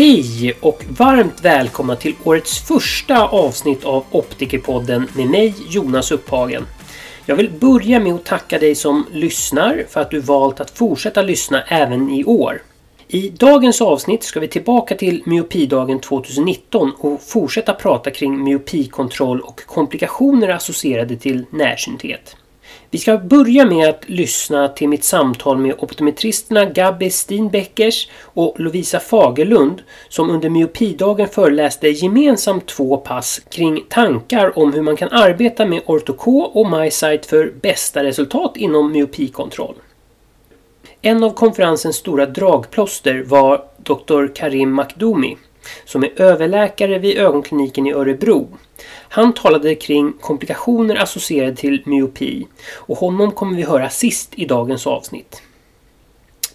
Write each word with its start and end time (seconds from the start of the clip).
Hej 0.00 0.54
och 0.60 0.84
varmt 0.88 1.44
välkomna 1.44 1.96
till 1.96 2.14
årets 2.24 2.58
första 2.58 3.28
avsnitt 3.28 3.84
av 3.84 4.04
Optikerpodden 4.10 5.08
med 5.16 5.26
mig 5.26 5.54
Jonas 5.68 6.12
Upphagen. 6.12 6.66
Jag 7.26 7.36
vill 7.36 7.50
börja 7.50 8.00
med 8.00 8.14
att 8.14 8.24
tacka 8.24 8.58
dig 8.58 8.74
som 8.74 9.06
lyssnar 9.12 9.84
för 9.88 10.00
att 10.00 10.10
du 10.10 10.20
valt 10.20 10.60
att 10.60 10.70
fortsätta 10.70 11.22
lyssna 11.22 11.62
även 11.62 12.10
i 12.10 12.24
år. 12.24 12.62
I 13.08 13.30
dagens 13.30 13.80
avsnitt 13.80 14.22
ska 14.22 14.40
vi 14.40 14.48
tillbaka 14.48 14.94
till 14.94 15.22
myopidagen 15.26 16.00
2019 16.00 16.92
och 16.98 17.22
fortsätta 17.22 17.74
prata 17.74 18.10
kring 18.10 18.44
myopikontroll 18.44 19.40
och 19.40 19.66
komplikationer 19.66 20.48
associerade 20.48 21.16
till 21.16 21.46
närsynthet. 21.50 22.36
Vi 22.92 22.98
ska 22.98 23.18
börja 23.18 23.64
med 23.64 23.88
att 23.88 24.08
lyssna 24.08 24.68
till 24.68 24.88
mitt 24.88 25.04
samtal 25.04 25.58
med 25.58 25.74
optometristerna 25.78 26.64
Gabby 26.64 27.10
Steenbeckers 27.10 28.08
och 28.22 28.60
Lovisa 28.60 29.00
Fagerlund 29.00 29.82
som 30.08 30.30
under 30.30 30.48
myopidagen 30.48 31.28
föreläste 31.28 31.88
gemensamt 31.88 32.66
två 32.66 32.96
pass 32.96 33.40
kring 33.50 33.84
tankar 33.88 34.58
om 34.58 34.72
hur 34.72 34.82
man 34.82 34.96
kan 34.96 35.08
arbeta 35.08 35.66
med 35.66 35.82
ortok 35.86 36.26
och 36.26 36.70
MySight 36.70 37.26
för 37.26 37.52
bästa 37.62 38.04
resultat 38.04 38.56
inom 38.56 38.92
myopikontroll. 38.92 39.74
En 41.02 41.24
av 41.24 41.30
konferensens 41.30 41.96
stora 41.96 42.26
dragplåster 42.26 43.24
var 43.26 43.64
Dr. 43.76 44.34
Karim 44.34 44.72
Makdoumi 44.72 45.36
som 45.84 46.04
är 46.04 46.20
överläkare 46.20 46.98
vid 46.98 47.18
ögonkliniken 47.18 47.86
i 47.86 47.92
Örebro. 47.92 48.48
Han 49.08 49.32
talade 49.32 49.74
kring 49.74 50.12
komplikationer 50.20 50.96
associerade 50.96 51.56
till 51.56 51.82
myopi 51.86 52.46
och 52.74 52.98
honom 52.98 53.32
kommer 53.32 53.56
vi 53.56 53.62
höra 53.62 53.88
sist 53.88 54.32
i 54.34 54.44
dagens 54.44 54.86
avsnitt. 54.86 55.42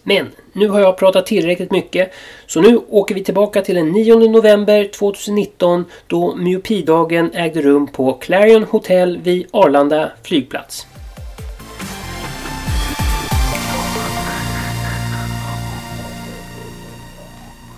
Men 0.04 0.28
nu 0.54 0.68
har 0.68 0.80
jag 0.80 0.98
pratat 0.98 1.26
tillräckligt 1.26 1.72
mycket 1.72 2.12
så 2.48 2.62
nu 2.62 2.82
åker 2.90 3.16
vi 3.16 3.24
tillbaka 3.24 3.62
till 3.62 3.76
den 3.76 3.92
9 3.92 4.16
november 4.16 4.90
2019 4.94 5.86
då 6.08 6.36
myopidagen 6.36 7.32
ägde 7.34 7.62
rum 7.62 7.88
på 7.88 8.14
Clarion 8.14 8.64
Hotel 8.64 9.18
vid 9.18 9.48
Arlanda 9.52 10.12
flygplats. 10.24 10.88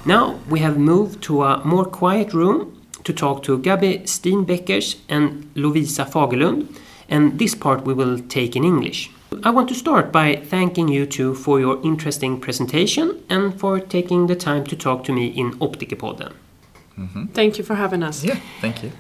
Now 0.08 0.40
we 0.50 0.60
have 0.62 0.78
moved 0.78 1.22
to 1.24 1.44
a 1.44 1.62
more 1.66 1.84
quiet 1.84 2.34
room 2.34 2.82
to 3.04 3.12
talk 3.12 3.44
to 3.44 3.60
Gabi 3.60 4.04
Steinbeckers 4.04 4.96
and 5.10 5.54
Lovisa 5.54 6.06
Fagerlund, 6.06 6.80
and 7.10 7.38
this 7.38 7.54
part 7.54 7.84
we 7.84 7.94
will 7.94 8.18
take 8.20 8.56
in 8.56 8.64
English. 8.64 9.12
I 9.44 9.50
want 9.50 9.68
to 9.68 9.76
start 9.76 10.14
by 10.14 10.38
thanking 10.38 10.88
you 10.88 11.06
two 11.06 11.36
for 11.36 11.60
your 11.60 11.82
interesting 11.84 12.40
presentation 12.40 13.22
and 13.30 13.60
for 13.60 13.82
taking 13.82 14.28
the 14.28 14.36
time 14.38 14.64
to 14.68 14.78
talk 14.78 15.04
to 15.04 15.12
me 15.12 15.26
in 15.28 15.52
Optikerpodden. 15.60 16.32
Mm 16.98 17.10
-hmm. 17.14 17.28
Thank 17.34 17.58
you 17.58 17.66
for 17.66 17.76
having 17.76 18.04
us. 18.04 18.24
Yeah, 18.24 18.38
thank 18.62 18.84
you. 18.84 18.92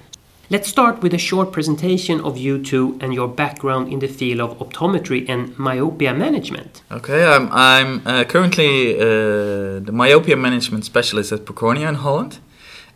Let's 0.49 0.69
start 0.69 1.01
with 1.01 1.13
a 1.13 1.17
short 1.17 1.51
presentation 1.51 2.21
of 2.21 2.37
you 2.37 2.63
two 2.63 2.97
and 3.01 3.13
your 3.13 3.27
background 3.27 3.91
in 3.91 3.99
the 3.99 4.07
field 4.07 4.39
of 4.39 4.57
optometry 4.59 5.27
and 5.27 5.59
myopia 5.59 6.13
management. 6.13 6.83
Okay, 6.89 7.25
I'm, 7.25 7.51
I'm 7.51 8.01
uh, 8.07 8.23
currently 8.23 8.95
uh, 8.97 9.81
the 9.81 9.91
myopia 9.91 10.37
management 10.37 10.85
specialist 10.85 11.33
at 11.33 11.41
Procornia 11.43 11.89
in 11.89 11.95
Holland. 11.95 12.39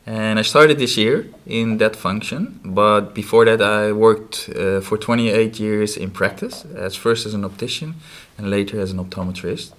And 0.06 0.40
I 0.40 0.44
started 0.44 0.80
this 0.80 0.96
year 0.96 1.28
in 1.46 1.78
that 1.80 1.98
function, 1.98 2.62
but 2.64 3.14
before 3.14 3.44
that, 3.44 3.62
I 3.62 3.92
worked 3.92 4.50
uh, 4.56 4.80
for 4.80 4.98
28 4.98 5.60
years 5.60 5.98
in 5.98 6.10
practice, 6.10 6.64
as 6.74 6.96
first 6.96 7.26
as 7.26 7.34
an 7.34 7.44
optician 7.44 7.96
and 8.38 8.50
later 8.50 8.80
as 8.80 8.92
an 8.92 8.98
optometrist, 8.98 9.74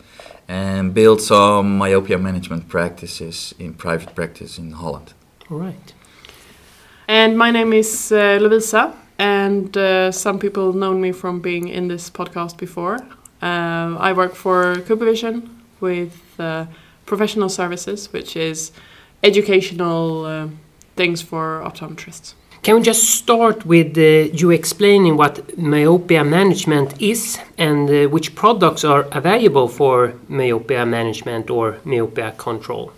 and 0.46 0.92
built 0.92 1.22
some 1.22 1.78
myopia 1.78 2.18
management 2.18 2.68
practices 2.68 3.54
in 3.58 3.72
private 3.72 4.14
practice 4.14 4.58
in 4.58 4.72
Holland. 4.72 5.14
All 5.50 5.58
right. 5.58 5.94
And 7.12 7.36
my 7.36 7.50
name 7.50 7.74
is 7.74 8.10
uh, 8.10 8.38
Lovisa, 8.40 8.94
and 9.18 9.76
uh, 9.76 10.10
some 10.10 10.38
people 10.38 10.72
know 10.72 10.94
me 10.94 11.12
from 11.12 11.40
being 11.40 11.68
in 11.68 11.86
this 11.86 12.08
podcast 12.08 12.56
before. 12.56 13.00
Uh, 13.42 13.98
I 14.00 14.14
work 14.14 14.34
for 14.34 14.76
Cooper 14.86 15.04
Vision 15.04 15.62
with 15.80 16.14
uh, 16.38 16.64
professional 17.04 17.50
services, 17.50 18.10
which 18.14 18.34
is 18.34 18.72
educational 19.22 20.24
uh, 20.24 20.48
things 20.96 21.20
for 21.20 21.62
optometrists. 21.62 22.32
Can 22.62 22.76
we 22.76 22.82
just 22.82 23.04
start 23.10 23.66
with 23.66 23.98
uh, 23.98 24.32
you 24.32 24.50
explaining 24.50 25.18
what 25.18 25.58
myopia 25.58 26.24
management 26.24 26.94
is 26.98 27.38
and 27.58 28.10
which 28.10 28.34
products 28.34 28.84
are 28.84 29.06
available 29.12 29.68
for 29.68 30.14
myopia 30.28 30.86
management 30.86 31.50
or 31.50 31.76
myopia 31.84 32.32
control? 32.38 32.90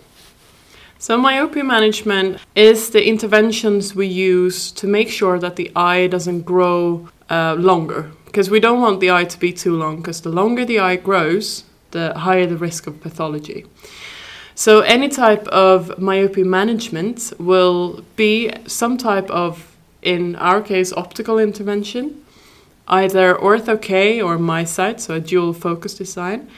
So, 0.97 1.17
myopia 1.17 1.63
management 1.63 2.39
is 2.55 2.89
the 2.91 3.05
interventions 3.05 3.93
we 3.93 4.07
use 4.07 4.71
to 4.71 4.87
make 4.87 5.09
sure 5.09 5.37
that 5.39 5.57
the 5.57 5.69
eye 5.75 6.07
doesn't 6.07 6.43
grow 6.43 7.09
uh, 7.29 7.55
longer. 7.55 8.11
Because 8.25 8.49
we 8.49 8.61
don't 8.61 8.81
want 8.81 9.01
the 9.01 9.11
eye 9.11 9.25
to 9.25 9.39
be 9.39 9.51
too 9.51 9.75
long, 9.75 9.97
because 9.97 10.21
the 10.21 10.29
longer 10.29 10.63
the 10.63 10.79
eye 10.79 10.95
grows, 10.95 11.65
the 11.91 12.17
higher 12.17 12.45
the 12.45 12.55
risk 12.57 12.87
of 12.87 13.01
pathology. 13.01 13.65
So, 14.55 14.81
any 14.81 15.09
type 15.09 15.45
of 15.49 15.99
myopia 15.99 16.45
management 16.45 17.33
will 17.37 18.05
be 18.15 18.53
some 18.65 18.97
type 18.97 19.29
of, 19.29 19.75
in 20.01 20.37
our 20.37 20.61
case, 20.61 20.93
optical 20.93 21.39
intervention, 21.39 22.23
either 22.87 23.35
ortho 23.35 23.81
K 23.81 24.21
or 24.21 24.37
MySight, 24.37 25.01
so 25.01 25.15
a 25.15 25.19
dual 25.19 25.51
focus 25.51 25.95
design. 25.95 26.49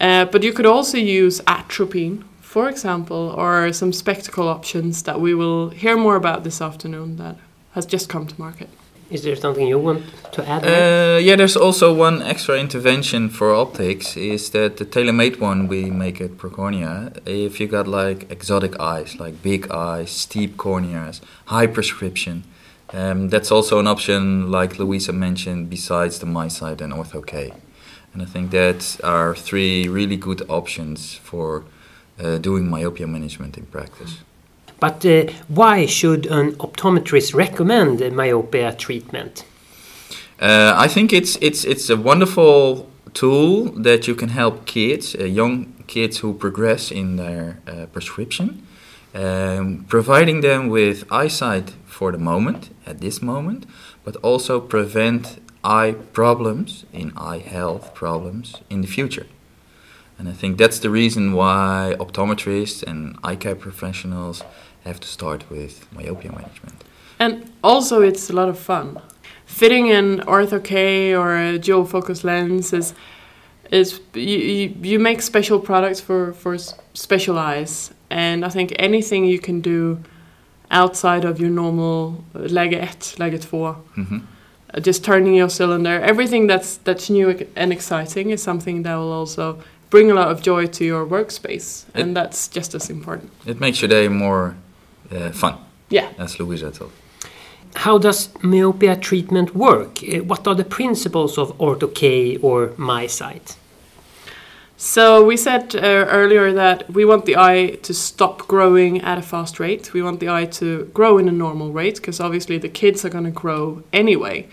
Uh, 0.00 0.24
but 0.24 0.42
you 0.42 0.52
could 0.52 0.66
also 0.66 0.98
use 0.98 1.40
atropine, 1.46 2.24
for 2.48 2.66
example, 2.70 3.34
or 3.36 3.72
some 3.74 3.92
spectacle 3.92 4.48
options 4.48 5.02
that 5.02 5.20
we 5.20 5.34
will 5.34 5.68
hear 5.68 5.98
more 5.98 6.16
about 6.16 6.44
this 6.44 6.62
afternoon 6.62 7.16
that 7.16 7.36
has 7.72 7.84
just 7.84 8.08
come 8.08 8.26
to 8.26 8.34
market. 8.40 8.70
Is 9.10 9.22
there 9.22 9.36
something 9.36 9.66
you 9.66 9.78
want 9.78 10.02
to 10.32 10.48
add? 10.48 10.64
Uh, 10.64 11.18
yeah, 11.18 11.36
there's 11.36 11.58
also 11.58 11.92
one 11.92 12.22
extra 12.22 12.58
intervention 12.58 13.28
for 13.28 13.54
optics 13.54 14.16
is 14.16 14.50
that 14.50 14.78
the 14.78 14.86
tailor-made 14.86 15.36
one 15.40 15.68
we 15.68 15.90
make 15.90 16.22
at 16.22 16.38
Procornia. 16.38 17.18
If 17.26 17.60
you 17.60 17.66
got 17.66 17.86
like 17.86 18.30
exotic 18.30 18.80
eyes, 18.80 19.20
like 19.20 19.42
big 19.42 19.70
eyes, 19.70 20.10
steep 20.10 20.56
corneas, 20.56 21.20
high 21.46 21.66
prescription, 21.66 22.44
um, 22.94 23.28
that's 23.28 23.52
also 23.52 23.78
an 23.78 23.86
option, 23.86 24.50
like 24.50 24.78
Louisa 24.78 25.12
mentioned, 25.12 25.68
besides 25.68 26.18
the 26.18 26.26
MySight 26.26 26.80
and 26.80 26.94
Ortho-K. 26.94 27.52
And 28.14 28.22
I 28.22 28.24
think 28.24 28.52
that 28.52 28.98
are 29.04 29.34
three 29.34 29.86
really 29.86 30.16
good 30.16 30.42
options 30.48 31.14
for 31.14 31.64
uh, 32.20 32.38
doing 32.38 32.68
myopia 32.68 33.06
management 33.06 33.56
in 33.56 33.66
practice. 33.66 34.18
But 34.80 35.04
uh, 35.04 35.24
why 35.48 35.86
should 35.86 36.26
an 36.26 36.52
optometrist 36.56 37.34
recommend 37.34 38.00
myopia 38.14 38.74
treatment? 38.74 39.44
Uh, 40.40 40.72
I 40.76 40.86
think 40.86 41.12
it's 41.12 41.36
it's 41.40 41.64
it's 41.64 41.90
a 41.90 41.96
wonderful 41.96 42.88
tool 43.12 43.72
that 43.82 44.06
you 44.06 44.14
can 44.14 44.28
help 44.28 44.66
kids, 44.66 45.16
uh, 45.16 45.24
young 45.24 45.74
kids 45.86 46.18
who 46.18 46.34
progress 46.34 46.90
in 46.92 47.16
their 47.16 47.58
uh, 47.66 47.86
prescription, 47.86 48.62
um, 49.14 49.84
providing 49.88 50.42
them 50.42 50.68
with 50.68 51.04
eyesight 51.10 51.72
for 51.86 52.12
the 52.12 52.18
moment, 52.18 52.70
at 52.86 53.00
this 53.00 53.20
moment, 53.20 53.66
but 54.04 54.16
also 54.22 54.60
prevent 54.60 55.40
eye 55.64 55.94
problems 56.12 56.84
in 56.92 57.12
eye 57.16 57.38
health 57.38 57.94
problems 57.94 58.54
in 58.70 58.80
the 58.80 58.86
future. 58.86 59.26
And 60.18 60.28
I 60.28 60.32
think 60.32 60.58
that's 60.58 60.80
the 60.80 60.90
reason 60.90 61.32
why 61.32 61.94
optometrists 62.00 62.82
and 62.82 63.16
eye 63.22 63.36
care 63.36 63.54
professionals 63.54 64.42
have 64.84 64.98
to 65.00 65.06
start 65.08 65.48
with 65.50 65.86
myopia 65.92 66.32
management. 66.32 66.84
And 67.20 67.50
also, 67.62 68.02
it's 68.02 68.30
a 68.30 68.32
lot 68.32 68.48
of 68.48 68.58
fun. 68.58 69.00
Fitting 69.46 69.90
an 69.90 70.20
ortho 70.26 70.62
K 70.62 71.14
or 71.14 71.36
a 71.36 71.58
dual 71.58 71.84
focus 71.84 72.24
lens 72.24 72.72
is 72.72 72.94
is 73.70 74.00
you, 74.14 74.38
you, 74.38 74.74
you 74.82 74.98
make 74.98 75.20
special 75.22 75.60
products 75.60 76.00
for 76.00 76.32
for 76.32 76.56
special 76.94 77.38
eyes, 77.38 77.92
and 78.10 78.44
I 78.44 78.48
think 78.48 78.72
anything 78.78 79.24
you 79.26 79.38
can 79.38 79.60
do 79.60 79.98
outside 80.70 81.24
of 81.24 81.38
your 81.40 81.50
normal 81.50 82.24
läge 82.34 82.72
1, 82.78 83.18
läge 83.18 83.40
2, 83.40 83.76
Mhm. 83.96 84.22
uh, 84.74 84.80
just 84.80 85.04
turning 85.04 85.34
your 85.34 85.50
cylinder, 85.50 86.00
everything 86.02 86.46
that's 86.48 86.78
that's 86.84 87.10
new 87.10 87.46
and 87.56 87.72
exciting 87.72 88.30
is 88.30 88.42
something 88.42 88.84
that 88.84 88.96
will 88.96 89.12
also 89.12 89.58
bring 89.90 90.10
a 90.10 90.14
lot 90.14 90.28
of 90.28 90.42
joy 90.42 90.66
to 90.66 90.84
your 90.84 91.06
workspace, 91.06 91.84
and 91.94 92.16
that's 92.16 92.48
just 92.48 92.74
as 92.74 92.90
important. 92.90 93.30
It 93.46 93.60
makes 93.60 93.80
your 93.82 93.88
day 93.88 94.08
more 94.08 94.54
uh, 95.10 95.30
fun, 95.30 95.54
Yeah. 95.90 96.08
as 96.18 96.38
Louisa 96.38 96.70
told. 96.70 96.90
How 97.74 97.98
does 97.98 98.30
myopia 98.42 98.96
treatment 98.96 99.54
work? 99.54 99.98
Uh, 100.02 100.24
What 100.24 100.46
are 100.46 100.54
the 100.54 100.64
principles 100.64 101.38
of 101.38 101.56
Ortho-K 101.58 102.36
or 102.42 102.68
MySight? 102.78 103.56
So 104.80 105.24
we 105.24 105.36
said 105.36 105.74
uh, 105.74 105.80
earlier 106.08 106.52
that 106.52 106.88
we 106.94 107.04
want 107.04 107.24
the 107.24 107.36
eye 107.36 107.78
to 107.82 107.92
stop 107.92 108.46
growing 108.46 109.00
at 109.00 109.18
a 109.18 109.22
fast 109.22 109.58
rate. 109.58 109.92
We 109.92 110.02
want 110.02 110.20
the 110.20 110.28
eye 110.28 110.44
to 110.60 110.84
grow 110.94 111.18
in 111.18 111.28
a 111.28 111.32
normal 111.32 111.72
rate 111.72 111.96
because 111.96 112.20
obviously 112.20 112.58
the 112.58 112.68
kids 112.68 113.04
are 113.04 113.08
going 113.10 113.24
to 113.24 113.32
grow 113.32 113.82
anyway. 113.92 114.46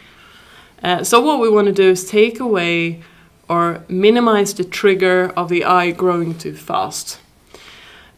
Uh, 0.81 1.03
so 1.03 1.21
what 1.21 1.39
we 1.39 1.49
want 1.49 1.67
to 1.67 1.73
do 1.73 1.91
is 1.91 2.09
take 2.09 2.39
away 2.39 3.01
or 3.47 3.83
minimize 3.87 4.53
the 4.53 4.63
trigger 4.63 5.31
of 5.35 5.49
the 5.49 5.63
eye 5.63 5.91
growing 5.91 6.37
too 6.37 6.55
fast. 6.55 7.19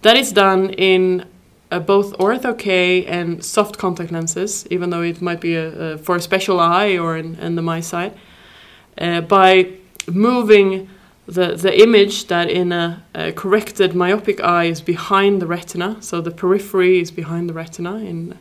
That 0.01 0.15
is 0.15 0.31
done 0.31 0.69
in 0.71 1.25
uh, 1.71 1.79
both 1.79 2.17
ortho 2.17 2.57
K 2.57 3.05
and 3.05 3.43
soft 3.43 3.77
contact 3.77 4.11
lenses, 4.11 4.65
even 4.71 4.89
though 4.89 5.01
it 5.01 5.21
might 5.21 5.41
be 5.41 5.55
a, 5.55 5.93
a, 5.93 5.97
for 5.97 6.15
a 6.15 6.21
special 6.21 6.59
eye 6.59 6.97
or 6.97 7.17
in, 7.17 7.35
in 7.35 7.55
the 7.55 7.61
MiSight, 7.61 8.13
uh, 8.97 9.21
by 9.21 9.73
moving 10.07 10.89
the, 11.25 11.55
the 11.55 11.81
image 11.81 12.27
that 12.27 12.49
in 12.49 12.71
a, 12.71 13.03
a, 13.13 13.33
corrected 13.33 13.93
myopic 13.93 14.41
eye 14.41 14.65
is 14.65 14.79
behind 14.79 15.41
the 15.41 15.47
retina, 15.47 16.01
so 16.01 16.21
the 16.21 16.31
periphery 16.31 17.01
is 17.01 17.11
behind 17.11 17.49
the 17.49 17.53
retina 17.53 17.97
in, 17.97 18.37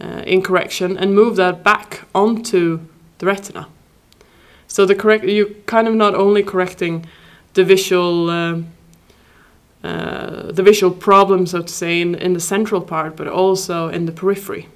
uh, 0.00 0.22
in 0.24 0.40
correction, 0.40 0.96
and 0.96 1.14
move 1.14 1.34
that 1.36 1.64
back 1.64 2.04
onto 2.14 2.80
the 3.18 3.26
retina. 3.26 3.66
So 4.68 4.86
the 4.86 4.94
correct 4.94 5.24
you 5.24 5.62
kind 5.66 5.88
of 5.88 5.94
not 5.94 6.14
only 6.14 6.42
correcting 6.42 7.06
the 7.54 7.64
visual 7.64 8.30
um, 8.30 8.66
uh, 9.86 10.50
the 10.50 10.62
visual 10.62 10.92
problem, 10.92 11.46
so 11.46 11.62
to 11.62 11.72
say, 11.72 12.00
in, 12.00 12.16
in 12.16 12.32
the 12.32 12.40
central 12.40 12.80
part, 12.80 13.14
but 13.14 13.28
also 13.28 13.88
in 13.88 14.06
the 14.06 14.12
periphery. 14.12 14.68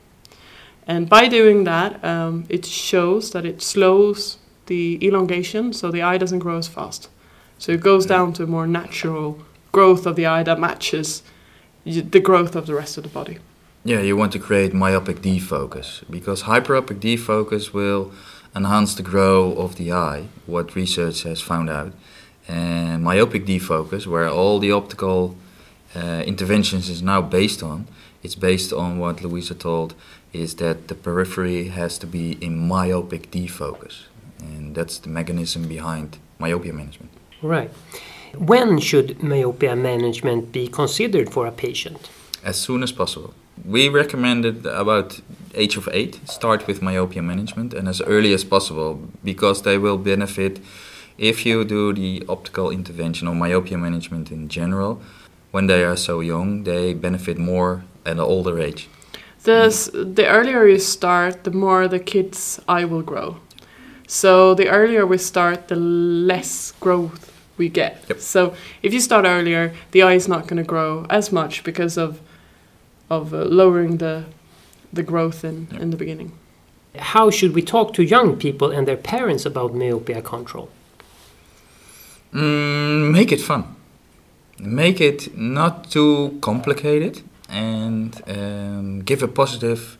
And 0.87 1.09
by 1.09 1.27
doing 1.27 1.65
that, 1.65 2.05
um, 2.05 2.45
it 2.49 2.65
shows 2.65 3.33
that 3.33 3.45
it 3.45 3.61
slows 3.61 4.39
the 4.67 5.05
elongation, 5.05 5.73
so 5.73 5.91
the 5.91 6.03
eye 6.03 6.17
doesn't 6.17 6.39
grow 6.39 6.59
as 6.59 6.69
fast. 6.69 7.09
So 7.59 7.73
it 7.73 7.81
goes 7.81 8.07
down 8.07 8.33
to 8.35 8.45
a 8.45 8.47
more 8.47 8.69
natural 8.69 9.39
growth 9.73 10.07
of 10.07 10.15
the 10.15 10.27
eye 10.27 10.45
that 10.45 10.61
matches 10.61 11.23
the 11.85 12.21
growth 12.21 12.55
of 12.55 12.67
the 12.67 12.75
rest 12.75 12.97
of 12.97 13.03
the 13.03 13.11
body. 13.11 13.39
Yeah, 13.83 14.01
you 14.01 14.17
want 14.17 14.33
to 14.33 14.39
create 14.39 14.73
myopic 14.75 15.23
defocus 15.23 16.05
because 16.09 16.45
hyperopic 16.45 17.01
defocus 17.01 17.73
will 17.73 18.13
enhance 18.55 18.95
the 18.95 19.03
growth 19.03 19.57
of 19.59 19.77
the 19.77 19.93
eye, 19.93 20.29
what 20.47 20.75
research 20.75 21.23
has 21.23 21.41
found 21.41 21.71
out. 21.71 21.93
And 22.49 23.05
myopic 23.05 23.47
defocus, 23.47 24.07
where 24.07 24.29
all 24.29 24.59
the 24.59 24.73
optical 24.73 25.37
uh, 25.95 26.23
interventions 26.27 26.89
is 26.89 27.03
now 27.03 27.21
based 27.21 27.63
on, 27.63 27.87
it's 28.23 28.35
based 28.35 28.73
on 28.73 28.99
what 28.99 29.23
Louisa 29.23 29.55
told, 29.55 29.95
is 30.33 30.57
that 30.57 30.89
the 30.89 30.95
periphery 30.95 31.69
has 31.69 31.99
to 31.99 32.07
be 32.07 32.33
in 32.45 32.59
myopic 32.59 33.31
defocus. 33.31 34.05
And 34.41 34.75
that's 34.75 34.99
the 34.99 35.09
mechanism 35.09 35.69
behind 35.69 36.19
myopia 36.39 36.73
management. 36.73 37.11
Right. 37.43 37.71
When 38.37 38.79
should 38.79 39.23
myopia 39.23 39.75
management 39.77 40.53
be 40.53 40.69
considered 40.69 41.31
for 41.31 41.47
a 41.47 41.53
patient? 41.53 42.11
As 42.45 42.59
soon 42.61 42.83
as 42.83 42.93
possible. 42.93 43.35
We 43.65 43.89
recommended 43.89 44.67
about 44.67 45.21
age 45.55 45.77
of 45.77 45.89
8 45.93 46.29
start 46.29 46.67
with 46.67 46.81
myopia 46.81 47.23
management 47.23 47.75
and 47.75 47.89
as 47.89 48.01
early 48.03 48.33
as 48.33 48.45
possible 48.45 49.01
because 49.25 49.63
they 49.63 49.79
will 49.79 49.99
benefit 49.99 50.61
if 51.19 51.45
you 51.45 51.65
do 51.65 51.93
the 51.93 52.25
optical 52.29 52.71
intervention 52.71 53.27
or 53.27 53.35
myopia 53.35 53.77
management 53.77 54.31
in 54.31 54.49
general 54.49 55.01
when 55.51 55.67
they 55.67 55.83
are 55.85 55.97
so 55.97 56.21
young 56.21 56.63
they 56.63 56.95
benefit 56.95 57.37
more 57.37 57.83
at 58.07 58.13
an 58.13 58.21
older 58.21 58.59
age. 58.59 58.89
The, 59.43 59.91
the 60.15 60.27
earlier 60.29 60.67
you 60.67 60.79
start, 60.79 61.45
the 61.45 61.51
more 61.51 61.89
the 61.89 61.99
kid's 61.99 62.61
eye 62.69 62.85
will 62.85 63.03
grow. 63.03 63.39
So 64.07 64.55
the 64.55 64.69
earlier 64.69 65.07
we 65.07 65.19
start, 65.19 65.69
the 65.69 65.77
less 65.77 66.73
growth 66.73 67.33
we 67.57 67.69
get. 67.69 68.05
Yep. 68.09 68.21
So 68.21 68.55
if 68.83 68.93
you 68.93 69.01
start 69.01 69.25
earlier, 69.25 69.73
the 69.93 70.03
eye 70.03 70.15
is 70.15 70.29
not 70.29 70.47
going 70.47 70.59
to 70.59 70.63
grow 70.63 71.07
as 71.09 71.33
much 71.33 71.65
because 71.65 71.97
of 71.97 72.21
of 73.11 73.35
uh, 73.35 73.45
lowering 73.45 73.99
the 73.99 74.25
the 74.93 75.03
growth 75.03 75.45
in 75.45 75.67
Yep. 75.73 75.83
in 75.83 75.91
the 75.91 75.97
beginning. 75.97 76.33
How 76.99 77.31
should 77.31 77.55
we 77.55 77.63
talk 77.63 77.95
to 77.95 78.03
young 78.03 78.37
people 78.37 78.71
and 78.77 78.87
their 78.87 78.97
parents 78.97 79.47
about 79.47 79.75
myopia 79.75 80.23
control? 80.23 80.69
Mm, 82.33 83.11
make 83.13 83.33
it 83.33 83.41
fun. 83.41 83.65
Make 84.59 85.01
it 85.01 85.37
not 85.37 85.91
too 85.91 86.39
complicated 86.41 87.23
and 87.49 88.21
um, 88.29 89.01
give 89.01 89.23
a 89.23 89.29
positive 89.29 89.97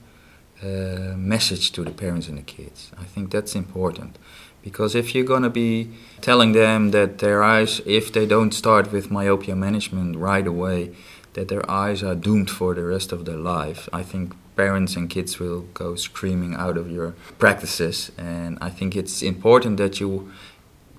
uh, 0.63 1.15
message 1.17 1.73
to 1.73 1.85
the 1.85 1.91
parents 1.91 2.29
and 2.29 2.39
the 2.39 2.43
kids. 2.43 2.91
I 2.99 3.05
think 3.05 3.31
that's 3.31 3.55
important 3.55 4.19
because 4.63 4.95
if 4.95 5.15
you're 5.15 5.25
going 5.25 5.43
to 5.43 5.51
be 5.51 5.89
telling 6.21 6.53
them 6.53 6.91
that 6.91 7.19
their 7.19 7.43
eyes, 7.43 7.81
if 7.87 8.13
they 8.13 8.27
don't 8.27 8.53
start 8.53 8.93
with 8.93 9.11
myopia 9.11 9.57
management 9.57 10.17
right 10.17 10.47
away, 10.47 10.91
that 11.35 11.49
their 11.49 11.69
eyes 11.71 12.03
are 12.03 12.15
doomed 12.15 12.51
for 12.51 12.75
the 12.75 12.85
rest 12.85 13.13
of 13.13 13.25
their 13.25 13.37
life, 13.37 13.89
I 13.93 14.03
think 14.03 14.35
parents 14.57 14.97
and 14.97 15.09
kids 15.09 15.39
will 15.39 15.63
go 15.73 15.95
screaming 15.95 16.55
out 16.55 16.77
of 16.77 16.91
your 16.91 17.15
practices. 17.39 18.13
And 18.19 18.59
I 18.61 18.71
think 18.71 18.97
it's 18.97 19.23
important 19.23 19.77
that 19.79 20.01
you 20.01 20.31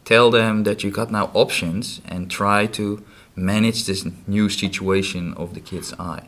tell 0.06 0.31
them 0.31 0.63
that 0.63 0.83
you 0.83 0.92
got 0.92 1.12
now 1.12 1.30
options 1.33 2.01
and 2.06 2.30
try 2.30 2.66
to 2.68 3.04
manage 3.36 3.86
this 3.86 4.06
new 4.28 4.50
situation 4.50 5.33
of 5.36 5.54
the 5.54 5.60
kid's 5.60 5.94
eye. 6.00 6.28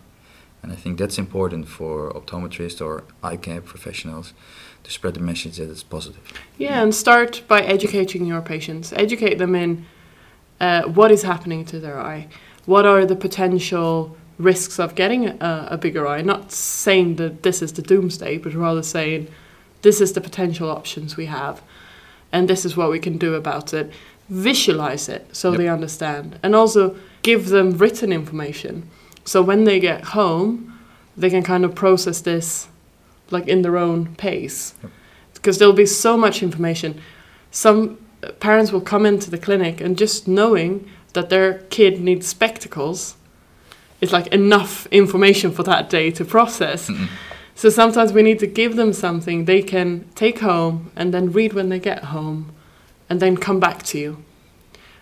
And 0.62 0.72
I 0.72 0.76
think 0.76 0.98
that's 0.98 1.18
important 1.18 1.68
for 1.68 2.12
optometrists 2.14 2.80
or 2.86 3.04
eye 3.22 3.38
care 3.38 3.62
professionals 3.62 4.34
to 4.84 4.92
spread 4.92 5.14
the 5.14 5.20
message 5.20 5.58
that 5.58 5.70
it's 5.70 5.84
positive. 5.84 6.24
Yeah, 6.58 6.82
and 6.82 6.94
start 6.96 7.44
by 7.48 7.62
educating 7.62 8.26
your 8.26 8.42
patients. 8.42 8.94
Educate 8.94 9.38
them 9.38 9.56
in 9.56 9.86
uh, 10.60 10.84
what 10.84 11.12
is 11.12 11.24
happening 11.24 11.66
to 11.66 11.80
their 11.80 12.00
eye. 12.00 12.28
What 12.66 12.86
are 12.86 13.06
the 13.06 13.16
potential 13.16 14.16
risks 14.38 14.80
of 14.80 14.96
getting 14.96 15.28
a, 15.28 15.68
a 15.72 15.78
bigger 15.78 16.08
eye? 16.08 16.22
Not 16.22 16.52
saying 16.52 17.16
that 17.18 17.44
this 17.44 17.62
is 17.62 17.74
the 17.74 17.82
doomsday, 17.82 18.38
but 18.38 18.54
rather 18.54 18.84
saying 18.84 19.28
this 19.82 20.00
is 20.00 20.14
the 20.14 20.22
potential 20.22 20.70
options 20.70 21.18
we 21.18 21.26
have, 21.26 21.62
and 22.32 22.48
this 22.48 22.66
is 22.66 22.78
what 22.78 22.90
we 22.90 23.00
can 23.00 23.18
do 23.18 23.36
about 23.36 23.74
it. 23.74 23.92
Visualize 24.30 25.10
it 25.10 25.36
so 25.36 25.52
Yep. 25.52 25.58
they 25.58 25.68
understand, 25.68 26.40
and 26.42 26.56
also 26.56 26.96
give 27.22 27.50
them 27.50 27.78
written 27.78 28.12
information. 28.14 28.90
So 29.26 29.42
when 29.42 29.66
they 29.66 29.80
get 29.80 30.04
home, 30.06 30.80
they 31.18 31.30
can 31.30 31.44
kind 31.44 31.66
of 31.66 31.76
process 31.76 32.22
this 32.22 32.68
like 33.30 33.48
in 33.48 33.62
their 33.62 33.78
own 33.78 34.16
pace 34.16 34.74
because 35.34 35.58
there'll 35.58 35.74
be 35.74 35.86
so 35.86 36.18
much 36.18 36.42
information. 36.42 37.02
Some 37.52 37.98
uh, 38.24 38.32
parents 38.34 38.72
will 38.72 38.82
come 38.82 39.06
into 39.06 39.30
the 39.30 39.38
clinic 39.38 39.82
and 39.82 39.98
just 39.98 40.28
knowing 40.28 40.90
that 41.14 41.30
their 41.30 41.60
kid 41.70 42.02
needs 42.02 42.28
spectacles 42.28 43.16
is 44.02 44.12
like 44.12 44.28
enough 44.28 44.88
information 44.88 45.52
for 45.52 45.64
that 45.64 45.90
day 45.90 46.12
to 46.12 46.26
process. 46.26 46.90
Mm-mm. 46.90 47.08
So 47.56 47.70
sometimes 47.70 48.12
we 48.14 48.24
need 48.24 48.40
to 48.40 48.48
give 48.48 48.76
them 48.76 48.94
something 48.94 49.46
they 49.46 49.62
can 49.62 50.06
take 50.16 50.40
home 50.40 50.92
and 50.96 51.14
then 51.14 51.32
read 51.32 51.54
when 51.54 51.70
they 51.70 51.80
get 51.80 52.06
home 52.06 52.52
and 53.10 53.20
then 53.20 53.38
come 53.38 53.60
back 53.60 53.84
to 53.84 53.98
you. 54.00 54.18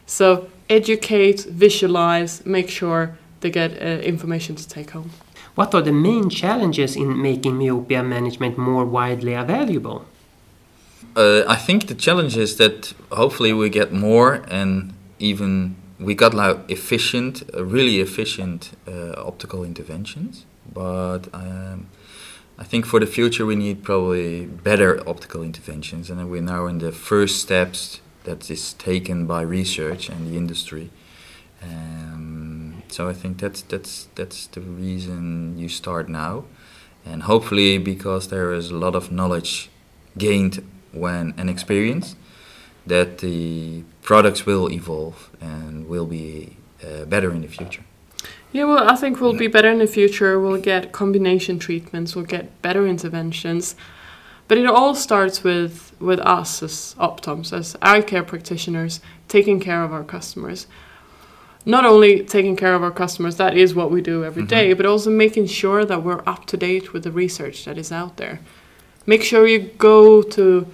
So 0.05 0.49
educate, 0.69 1.41
visualize, 1.45 2.45
make 2.45 2.69
sure 2.69 3.17
they 3.39 3.49
get 3.49 3.71
uh, 3.81 4.01
information 4.01 4.55
to 4.55 4.67
take 4.67 4.91
home. 4.91 5.11
What 5.55 5.73
are 5.73 5.81
the 5.81 5.91
main 5.91 6.29
challenges 6.29 6.95
in 6.95 7.21
making 7.21 7.57
myopia 7.57 8.03
management 8.03 8.57
more 8.57 8.85
widely 8.85 9.33
available? 9.33 10.05
Uh, 11.15 11.43
I 11.47 11.55
think 11.55 11.87
the 11.87 11.95
challenge 11.95 12.37
is 12.37 12.55
that 12.57 12.93
hopefully 13.11 13.51
we 13.53 13.69
get 13.69 13.91
more 13.91 14.45
and 14.49 14.93
even 15.19 15.75
we 16.01 16.15
got 16.15 16.33
like 16.33 16.57
efficient, 16.69 17.43
uh, 17.53 17.63
really 17.63 17.99
efficient 17.99 18.71
uh, 18.87 19.13
optical 19.17 19.63
interventions. 19.63 20.45
But 20.73 21.27
um, 21.33 21.87
I 22.57 22.63
think 22.63 22.85
for 22.85 22.99
the 22.99 23.05
future 23.05 23.45
we 23.45 23.55
need 23.55 23.83
probably 23.83 24.45
better 24.45 25.07
optical 25.07 25.43
interventions, 25.43 26.09
and 26.09 26.29
we're 26.29 26.41
now 26.41 26.65
in 26.65 26.79
the 26.79 26.91
first 26.91 27.39
steps 27.41 28.01
that 28.23 28.49
is 28.49 28.73
taken 28.73 29.25
by 29.25 29.41
research 29.41 30.09
and 30.09 30.31
the 30.31 30.37
industry. 30.37 30.89
Um, 31.61 32.83
so 32.87 33.07
I 33.07 33.13
think 33.13 33.39
that's 33.39 33.61
that's 33.61 34.07
that's 34.15 34.47
the 34.47 34.61
reason 34.61 35.57
you 35.57 35.69
start 35.69 36.09
now, 36.09 36.45
and 37.05 37.23
hopefully 37.23 37.77
because 37.77 38.29
there 38.29 38.51
is 38.53 38.71
a 38.71 38.75
lot 38.75 38.95
of 38.95 39.11
knowledge 39.11 39.69
gained 40.17 40.63
when 40.91 41.33
and 41.37 41.49
experience, 41.49 42.15
that 42.85 43.19
the 43.19 43.83
products 44.01 44.45
will 44.45 44.71
evolve 44.71 45.29
and 45.39 45.87
will 45.87 46.05
be 46.05 46.57
uh, 46.83 47.05
better 47.05 47.31
in 47.31 47.41
the 47.41 47.47
future. 47.47 47.83
Yeah, 48.51 48.65
well, 48.65 48.89
I 48.89 48.95
think 48.95 49.21
we'll 49.21 49.33
be 49.33 49.47
better 49.47 49.69
in 49.69 49.79
the 49.79 49.87
future. 49.87 50.39
We'll 50.39 50.59
get 50.59 50.91
combination 50.91 51.57
treatments. 51.57 52.15
We'll 52.15 52.25
get 52.25 52.61
better 52.61 52.85
interventions. 52.85 53.75
But 54.47 54.57
it 54.57 54.65
all 54.65 54.95
starts 54.95 55.43
with 55.43 55.93
with 56.01 56.19
us 56.19 56.61
as 56.61 56.95
optoms, 56.99 57.53
as 57.53 57.77
eye 57.81 58.01
care 58.01 58.23
practitioners, 58.23 58.99
taking 59.29 59.61
care 59.61 59.83
of 59.83 59.93
our 59.93 60.03
customers. 60.03 60.67
Not 61.65 61.85
only 61.85 62.25
taking 62.25 62.55
care 62.55 62.73
of 62.73 62.83
our 62.83 62.91
customers, 62.91 63.37
that 63.37 63.55
is 63.55 63.75
what 63.75 63.91
we 63.91 64.01
do 64.01 64.25
every 64.25 64.43
day, 64.45 64.73
but 64.73 64.85
also 64.85 65.11
making 65.11 65.45
sure 65.45 65.85
that 65.85 66.03
we're 66.03 66.23
up 66.25 66.47
to 66.47 66.57
date 66.57 66.91
with 66.91 67.03
the 67.03 67.11
research 67.11 67.63
that 67.65 67.77
is 67.77 67.91
out 67.91 68.17
there. 68.17 68.39
Make 69.05 69.23
sure 69.23 69.47
you 69.47 69.59
go 69.59 70.23
to 70.23 70.67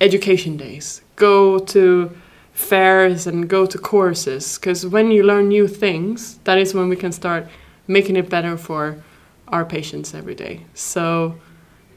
education 0.00 0.56
days, 0.56 1.02
go 1.16 1.58
to 1.58 2.10
fairs 2.52 3.26
and 3.26 3.48
go 3.48 3.64
to 3.66 3.78
courses 3.78 4.58
because 4.58 4.86
when 4.86 5.10
you 5.10 5.22
learn 5.22 5.48
new 5.48 5.66
things 5.66 6.38
that 6.44 6.58
is 6.58 6.74
when 6.74 6.88
we 6.90 6.96
can 6.96 7.10
start 7.12 7.46
making 7.86 8.16
it 8.16 8.28
better 8.28 8.54
for 8.56 9.02
our 9.48 9.64
patients 9.64 10.12
every 10.14 10.34
day 10.34 10.60
so 10.74 11.34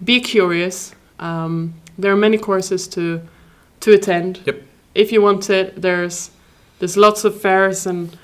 be 0.06 0.22
curious 0.22 0.96
um, 1.20 1.74
there 1.98 2.14
are 2.14 2.16
many 2.16 2.38
courses 2.38 2.88
to 2.88 3.20
to 3.82 3.92
attend 3.94 4.40
Yep. 4.46 4.62
if 4.96 5.12
you 5.12 5.22
want 5.22 5.50
it 5.50 5.82
there's 5.82 6.32
there's 6.80 6.96
lots 6.96 7.26
of 7.26 7.40
fairs 7.42 7.86
and 7.86 8.18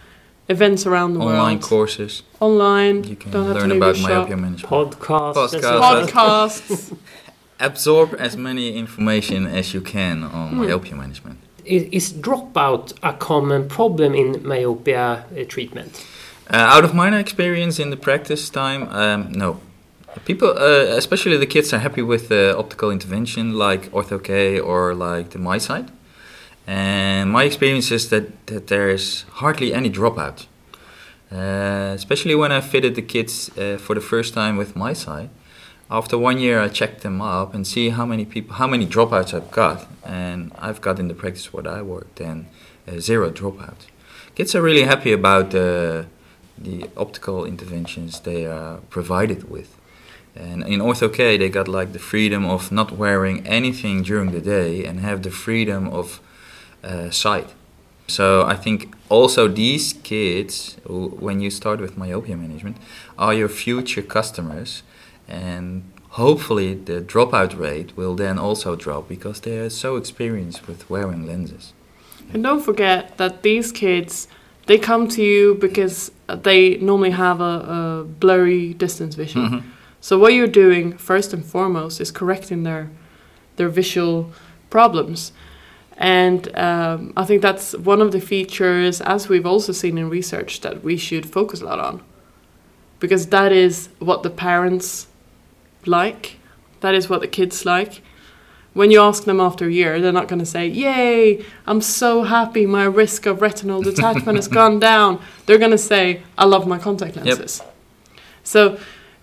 events 0.47 0.85
around 0.85 1.13
the 1.13 1.19
Online 1.19 1.33
world. 1.35 1.39
Online 1.45 1.59
courses. 1.61 2.23
Online. 2.39 3.03
You 3.03 3.15
can 3.15 3.31
don't 3.31 3.45
have 3.47 3.55
to 3.57 3.59
learn 3.61 3.71
about 3.77 3.95
your 3.97 4.07
shop. 4.09 4.09
myopia 4.09 4.37
management. 4.37 4.71
Podcast. 4.73 5.33
Podcast. 5.35 6.07
Podcasts. 6.09 6.97
Absorb 7.59 8.15
as 8.19 8.37
many 8.37 8.77
information 8.77 9.45
as 9.45 9.73
you 9.73 9.81
can 9.81 10.23
on 10.23 10.49
Hmm. 10.49 10.59
myopia 10.65 10.95
management. 10.95 11.37
Is, 11.65 11.83
is 11.91 12.13
dropout 12.13 12.93
a 13.03 13.13
common 13.13 13.67
problem 13.67 14.15
in 14.15 14.41
myopia 14.47 15.25
uh, 15.37 15.43
treatment? 15.47 16.05
Uh, 16.51 16.57
out 16.57 16.83
of 16.83 16.93
my 16.93 17.15
experience 17.19 17.77
in 17.79 17.89
the 17.89 17.97
practice 17.97 18.49
time, 18.49 18.87
um, 18.91 19.31
no. 19.31 19.59
People, 20.25 20.49
uh, 20.57 20.97
especially 20.97 21.37
the 21.37 21.45
kids, 21.45 21.71
are 21.73 21.79
happy 21.79 22.01
with 22.01 22.29
the 22.29 22.57
optical 22.57 22.89
intervention 22.91 23.53
like 23.53 23.91
OrthoK 23.91 24.59
or 24.65 24.95
like 24.95 25.29
the 25.29 25.37
MySight. 25.39 25.87
And 26.65 27.29
my 27.31 27.43
experience 27.43 27.91
is 27.91 28.09
that, 28.09 28.47
that 28.47 28.67
there 28.67 28.89
is 28.89 29.25
hardly 29.33 29.73
any 29.73 29.89
dropout. 29.89 30.45
Uh, 31.31 31.93
especially 31.93 32.33
when 32.33 32.51
I 32.51 32.61
fitted 32.61 32.95
the 32.95 33.03
kids 33.03 33.51
uh, 33.57 33.77
for 33.77 33.93
the 33.95 34.01
first 34.01 34.33
time 34.33 34.57
with 34.57 34.73
MySight. 34.75 35.29
After 35.91 36.19
one 36.19 36.37
year, 36.37 36.59
I 36.59 36.67
checked 36.67 37.01
them 37.01 37.19
up 37.19 37.55
and 37.55 37.65
see 37.65 37.89
how 37.89 38.05
many 38.05 38.23
people, 38.23 38.55
how 38.55 38.67
many 38.67 38.85
dropouts 38.85 39.33
I've 39.33 39.49
got, 39.49 39.87
and 40.05 40.51
I've 40.59 40.81
got 40.81 40.99
in 40.99 41.07
the 41.07 41.15
practice 41.15 41.51
what 41.51 41.65
I 41.65 41.81
worked 41.81 42.19
and 42.19 42.45
uh, 42.87 42.99
zero 42.99 43.31
dropouts. 43.31 43.87
Kids 44.35 44.53
are 44.55 44.61
really 44.61 44.83
happy 44.83 45.11
about 45.11 45.49
the 45.51 46.05
the 46.57 46.89
optical 46.97 47.45
interventions 47.45 48.19
they 48.19 48.45
are 48.45 48.77
provided 48.89 49.49
with. 49.49 49.77
And 50.35 50.61
in 50.63 50.79
OrthoK, 50.79 51.39
they 51.39 51.49
got 51.49 51.67
like 51.67 51.93
the 51.93 51.99
freedom 51.99 52.45
of 52.45 52.71
not 52.71 52.91
wearing 52.91 53.47
anything 53.47 54.03
during 54.03 54.31
the 54.31 54.41
day 54.41 54.85
and 54.85 54.99
have 54.99 55.23
the 55.23 55.31
freedom 55.31 55.87
of 55.87 56.19
uh, 56.83 57.09
sight. 57.09 57.49
So 58.07 58.43
I 58.45 58.55
think 58.55 58.95
also 59.09 59.47
these 59.47 59.93
kids, 59.93 60.77
when 60.85 61.39
you 61.39 61.49
start 61.49 61.79
with 61.79 61.97
myopia 61.97 62.35
management, 62.35 62.77
are 63.17 63.33
your 63.33 63.49
future 63.49 64.01
customers, 64.01 64.83
and 65.29 65.83
hopefully 66.09 66.73
the 66.73 66.99
dropout 67.01 67.57
rate 67.57 67.95
will 67.95 68.15
then 68.15 68.37
also 68.37 68.75
drop 68.75 69.07
because 69.07 69.41
they 69.41 69.57
are 69.59 69.69
so 69.69 69.95
experienced 69.95 70.67
with 70.67 70.89
wearing 70.89 71.25
lenses. 71.25 71.73
And 72.33 72.43
don't 72.43 72.61
forget 72.61 73.17
that 73.17 73.43
these 73.43 73.71
kids, 73.71 74.27
they 74.65 74.77
come 74.77 75.07
to 75.09 75.23
you 75.23 75.55
because 75.55 76.11
they 76.27 76.77
normally 76.77 77.11
have 77.11 77.41
a, 77.41 77.43
a 77.43 78.03
blurry 78.03 78.73
distance 78.73 79.15
vision. 79.15 79.41
Mhm. 79.49 79.63
So 80.01 80.17
what 80.17 80.33
you're 80.33 80.47
doing 80.47 80.97
first 80.97 81.33
and 81.33 81.43
foremost 81.45 81.99
is 82.01 82.11
correcting 82.11 82.63
their 82.63 82.89
their 83.57 83.69
visual 83.69 84.31
problems. 84.69 85.33
And 85.97 86.47
um, 86.57 87.11
I 87.17 87.25
think 87.25 87.41
that's 87.41 87.75
one 87.75 88.01
of 88.01 88.11
the 88.13 88.21
features, 88.21 89.01
as 89.01 89.27
we've 89.27 89.45
also 89.45 89.73
seen 89.73 89.97
in 89.97 90.09
research, 90.09 90.61
that 90.61 90.81
we 90.81 90.95
should 90.95 91.25
focus 91.25 91.61
a 91.61 91.65
lot 91.65 91.79
on. 91.79 92.01
Because 92.99 93.27
that 93.27 93.51
is 93.51 93.89
what 93.99 94.23
the 94.23 94.29
parents 94.29 95.07
like, 95.85 96.37
that 96.81 96.93
is 96.95 97.09
what 97.09 97.21
the 97.21 97.27
kids 97.27 97.65
like. 97.65 98.01
When 98.73 98.91
you 98.91 99.01
ask 99.01 99.23
them 99.23 99.39
after 99.39 99.65
a 99.67 99.71
year, 99.71 99.99
they're 99.99 100.11
not 100.11 100.27
going 100.27 100.39
to 100.39 100.45
say, 100.45 100.67
Yay, 100.67 101.43
I'm 101.65 101.81
so 101.81 102.23
happy, 102.23 102.65
my 102.65 102.83
risk 102.83 103.25
of 103.25 103.41
retinal 103.41 103.81
detachment 103.81 104.35
has 104.37 104.47
gone 104.47 104.79
down. 104.91 105.19
They're 105.45 105.57
going 105.57 105.71
to 105.71 105.77
say, 105.77 106.21
I 106.37 106.45
love 106.45 106.67
my 106.67 106.77
contact 106.77 107.15
lenses. 107.15 107.61
So, 108.43 108.77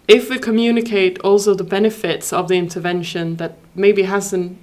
if 0.08 0.28
we 0.30 0.38
communicate 0.38 1.18
also 1.20 1.54
the 1.54 1.64
benefits 1.64 2.32
of 2.32 2.48
the 2.48 2.54
intervention 2.56 3.36
that 3.36 3.56
maybe 3.74 4.02
hasn't 4.02 4.58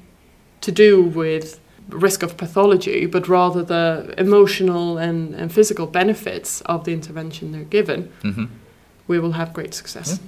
to 0.62 0.72
do 0.72 1.02
with 1.02 1.60
risk 1.90 2.24
of 2.24 2.38
pathology, 2.38 3.06
but 3.06 3.28
rather 3.28 3.62
the 3.64 4.14
emotional 4.18 4.98
and, 4.98 5.34
and 5.36 5.52
physical 5.52 5.86
benefits 5.86 6.62
of 6.62 6.86
the 6.86 6.94
intervention 6.94 7.52
they're 7.52 7.64
given, 7.64 8.10
Mhm. 8.24 8.48
we 9.08 9.20
will 9.20 9.34
have 9.34 9.54
great 9.54 9.74
success. 9.74 10.20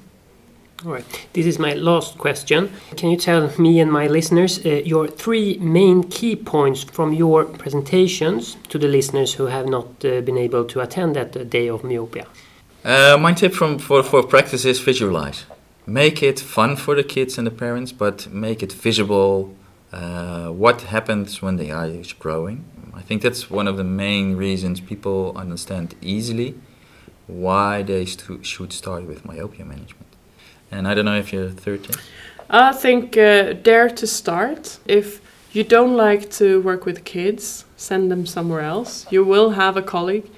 All 0.84 0.92
right. 0.92 1.28
This 1.32 1.46
is 1.46 1.58
my 1.58 1.74
last 1.74 2.18
question. 2.18 2.70
Can 2.98 3.10
you 3.10 3.18
tell 3.18 3.50
me 3.58 3.80
and 3.80 3.90
my 3.92 4.08
listeners 4.08 4.64
uh, 4.66 4.82
your 4.84 5.08
three 5.08 5.58
main 5.60 6.04
key 6.04 6.36
points 6.36 6.84
from 6.84 7.14
your 7.14 7.46
presentations 7.46 8.58
to 8.70 8.78
the 8.78 8.88
listeners 8.88 9.34
who 9.34 9.46
have 9.46 9.68
not 9.68 9.86
uh, 10.04 10.20
been 10.22 10.38
able 10.38 10.66
to 10.66 10.82
attend 10.82 11.16
that 11.16 11.36
uh, 11.36 11.44
day 11.46 11.70
of 11.70 11.84
myopia? 11.84 12.28
Uh, 12.84 13.18
my 13.18 13.34
tip 13.34 13.54
from 13.54 13.80
for, 13.80 14.04
for 14.04 14.22
practice 14.22 14.66
is 14.66 14.80
visualize. 14.80 15.46
Make 15.88 16.22
it 16.22 16.40
fun 16.40 16.76
for 16.76 16.94
the 16.94 17.04
kids 17.04 17.38
and 17.38 17.48
the 17.48 17.52
parents, 17.52 17.92
but 17.94 18.28
make 18.32 18.62
it 18.62 18.74
visible. 18.74 19.56
Uh, 19.94 20.50
what 20.50 20.82
happens 20.82 21.42
when 21.42 21.56
the 21.56 21.72
eye 21.72 21.88
is 21.88 22.12
growing? 22.12 22.66
I 22.94 23.02
think 23.02 23.22
that's 23.22 23.50
one 23.50 23.68
of 23.68 23.78
the 23.78 23.84
main 23.84 24.36
reasons 24.36 24.82
people 24.82 25.32
understand 25.38 25.96
easily 26.02 26.56
why 27.28 27.82
they 27.82 28.06
should 28.06 28.74
start 28.74 29.06
with 29.06 29.26
myopia 29.26 29.64
management. 29.64 30.05
And 30.72 30.88
I 30.88 30.94
don't 30.94 31.06
know 31.06 31.18
if 31.18 31.32
you're 31.32 31.50
13. 31.50 31.96
I 32.50 32.74
think 32.74 33.18
uh, 33.18 33.54
dare 33.54 33.90
to 33.90 34.08
start. 34.08 34.80
If 34.86 35.22
you 35.52 35.64
don't 35.64 35.96
like 35.96 36.30
to 36.32 36.62
work 36.62 36.86
with 36.86 37.06
kids, 37.06 37.66
send 37.78 38.12
them 38.12 38.26
somewhere 38.26 38.62
else. 38.62 39.06
You 39.10 39.24
will 39.24 39.52
have 39.52 39.78
a 39.78 39.82
colleague 39.82 40.30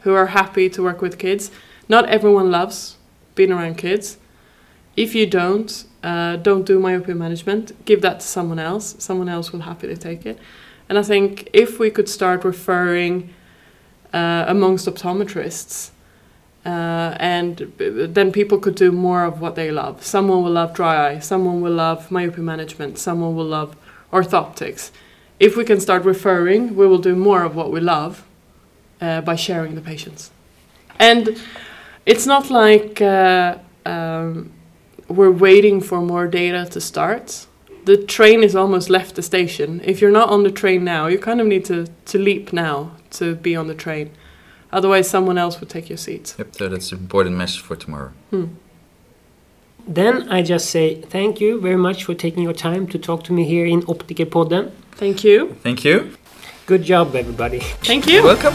who 0.00 0.14
are 0.14 0.26
happy 0.26 0.70
to 0.70 0.82
work 0.82 1.02
with 1.02 1.18
kids. 1.18 1.50
Not 1.88 2.08
everyone 2.08 2.50
loves 2.50 2.96
being 3.34 3.52
around 3.52 3.76
kids. 3.78 4.16
If 4.96 5.14
you 5.14 5.26
don't, 5.26 5.84
uh, 6.02 6.36
don't 6.36 6.64
do 6.64 6.78
myopia 6.78 7.14
management. 7.14 7.84
Give 7.84 8.00
that 8.02 8.20
to 8.20 8.26
someone 8.26 8.58
else. 8.58 8.96
Someone 8.98 9.28
else 9.28 9.52
will 9.52 9.60
happily 9.60 9.96
take 9.96 10.24
it. 10.24 10.38
And 10.88 10.98
I 10.98 11.02
think 11.02 11.48
if 11.52 11.78
we 11.78 11.90
could 11.90 12.08
start 12.08 12.44
referring 12.44 13.32
uh, 14.12 14.44
amongst 14.48 14.86
optometrists, 14.86 15.90
uh, 16.64 17.16
and 17.18 17.72
then 17.78 18.32
people 18.32 18.58
could 18.58 18.74
do 18.74 18.92
more 18.92 19.24
of 19.24 19.40
what 19.40 19.54
they 19.54 19.70
love. 19.70 20.04
Someone 20.04 20.42
will 20.42 20.52
love 20.52 20.74
dry 20.74 21.10
eye, 21.10 21.18
someone 21.18 21.60
will 21.60 21.72
love 21.72 22.10
myopia 22.10 22.44
management, 22.44 22.98
someone 22.98 23.34
will 23.34 23.46
love 23.46 23.76
orthoptics. 24.12 24.90
If 25.38 25.56
we 25.56 25.64
can 25.64 25.80
start 25.80 26.04
referring, 26.04 26.76
we 26.76 26.86
will 26.86 26.98
do 26.98 27.16
more 27.16 27.44
of 27.44 27.56
what 27.56 27.72
we 27.72 27.80
love 27.80 28.26
uh, 29.00 29.22
by 29.22 29.36
sharing 29.36 29.74
the 29.74 29.80
patients. 29.80 30.30
And 30.98 31.40
it's 32.04 32.26
not 32.26 32.50
like 32.50 33.00
uh, 33.00 33.56
um, 33.86 34.52
we're 35.08 35.30
waiting 35.30 35.80
for 35.80 36.02
more 36.02 36.26
data 36.26 36.66
to 36.72 36.80
start. 36.80 37.46
The 37.84 37.96
train 37.96 38.44
is 38.44 38.54
almost 38.54 38.90
left 38.90 39.14
the 39.14 39.22
station. 39.22 39.80
If 39.82 40.02
you're 40.02 40.10
not 40.10 40.28
on 40.28 40.42
the 40.42 40.50
train 40.50 40.84
now, 40.84 41.06
you 41.06 41.18
kind 41.18 41.40
of 41.40 41.46
need 41.46 41.64
to, 41.66 41.86
to 41.86 42.18
leap 42.18 42.52
now 42.52 42.92
to 43.12 43.34
be 43.34 43.56
on 43.56 43.66
the 43.66 43.74
train. 43.74 44.10
Otherwise, 44.72 45.08
someone 45.10 45.38
else 45.38 45.60
would 45.60 45.68
take 45.68 45.88
your 45.88 45.98
seat. 45.98 46.34
Yep, 46.38 46.54
so 46.54 46.68
that's 46.68 46.92
an 46.92 46.98
important 46.98 47.36
message 47.36 47.60
for 47.60 47.76
tomorrow. 47.76 48.12
Then 49.86 50.28
I 50.28 50.42
just 50.42 50.70
say 50.70 51.00
thank 51.10 51.40
you 51.40 51.60
very 51.60 51.76
much 51.76 52.04
for 52.04 52.14
taking 52.14 52.44
your 52.44 52.54
time 52.54 52.86
to 52.88 52.98
talk 52.98 53.24
to 53.24 53.32
me 53.32 53.44
here 53.44 53.66
in 53.66 53.82
Optikerpodden. 53.82 54.70
Thank 54.92 55.24
you. 55.24 55.56
Thank 55.62 55.84
you. 55.84 56.10
Good 56.66 56.84
job, 56.84 57.16
everybody. 57.16 57.60
Thank 57.82 58.06
You're 58.06 58.20
you. 58.20 58.26
welcome. 58.26 58.54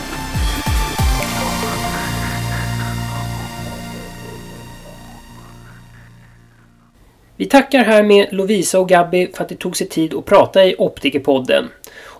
Vi 7.38 7.46
tackar 7.46 7.80
här 7.84 8.04
med 8.04 8.28
Lovisa 8.32 8.80
och 8.80 8.90
Gabby 8.90 9.28
för 9.34 9.44
att 9.44 9.50
det 9.50 9.56
tog 9.56 9.78
sig 9.78 9.88
tid 9.88 10.14
att 10.14 10.26
prata 10.26 10.66
i 10.66 10.76
Optikerpodden. 10.78 11.70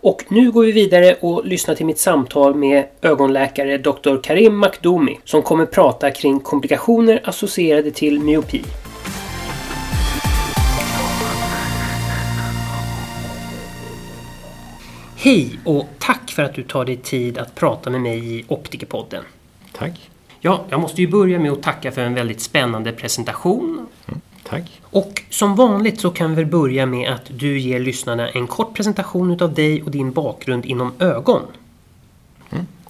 Och 0.06 0.24
nu 0.28 0.52
går 0.52 0.64
vi 0.64 0.72
vidare 0.72 1.16
och 1.22 1.46
lyssnar 1.46 1.76
till 1.76 1.86
mitt 1.86 1.98
samtal 1.98 2.56
med 2.56 2.86
ögonläkare 3.02 3.78
Dr. 3.78 4.22
Karim 4.24 4.58
Makdoumi 4.58 5.20
som 5.24 5.42
kommer 5.42 5.66
prata 5.66 6.12
kring 6.12 6.40
komplikationer 6.40 7.22
associerade 7.24 7.92
till 7.92 8.20
myopi. 8.20 8.64
Hej 15.16 15.60
och 15.66 15.86
tack 16.00 16.32
för 16.32 16.44
att 16.44 16.54
du 16.54 16.64
tar 16.64 16.86
dig 16.86 16.98
tid 16.98 17.38
att 17.38 17.56
prata 17.56 17.90
med 17.90 18.02
mig 18.02 18.40
i 18.40 18.46
Optikerpodden. 18.48 19.24
Tack. 19.74 20.10
Ja, 20.40 20.66
jag 20.70 20.80
måste 20.80 21.02
ju 21.02 21.08
börja 21.08 21.40
med 21.40 21.52
att 21.52 21.64
tacka 21.64 21.92
för 21.92 22.02
en 22.02 22.14
väldigt 22.14 22.42
spännande 22.42 22.92
presentation 22.92 23.88
Tack. 24.50 24.82
och 24.84 25.24
som 25.30 25.56
vanligt 25.56 26.00
så 26.00 26.10
kan 26.10 26.36
vi 26.36 26.46
börja 26.46 26.86
med 26.86 27.14
att 27.14 27.26
du 27.30 27.60
ger 27.60 27.80
lyssnarna 27.80 28.30
en 28.30 28.48
kort 28.48 28.74
presentation 28.74 29.32
utav 29.32 29.54
dig 29.54 29.84
och 29.84 29.92
din 29.92 30.12
bakgrund 30.12 30.66
inom 30.66 30.92
ögon. 31.00 31.42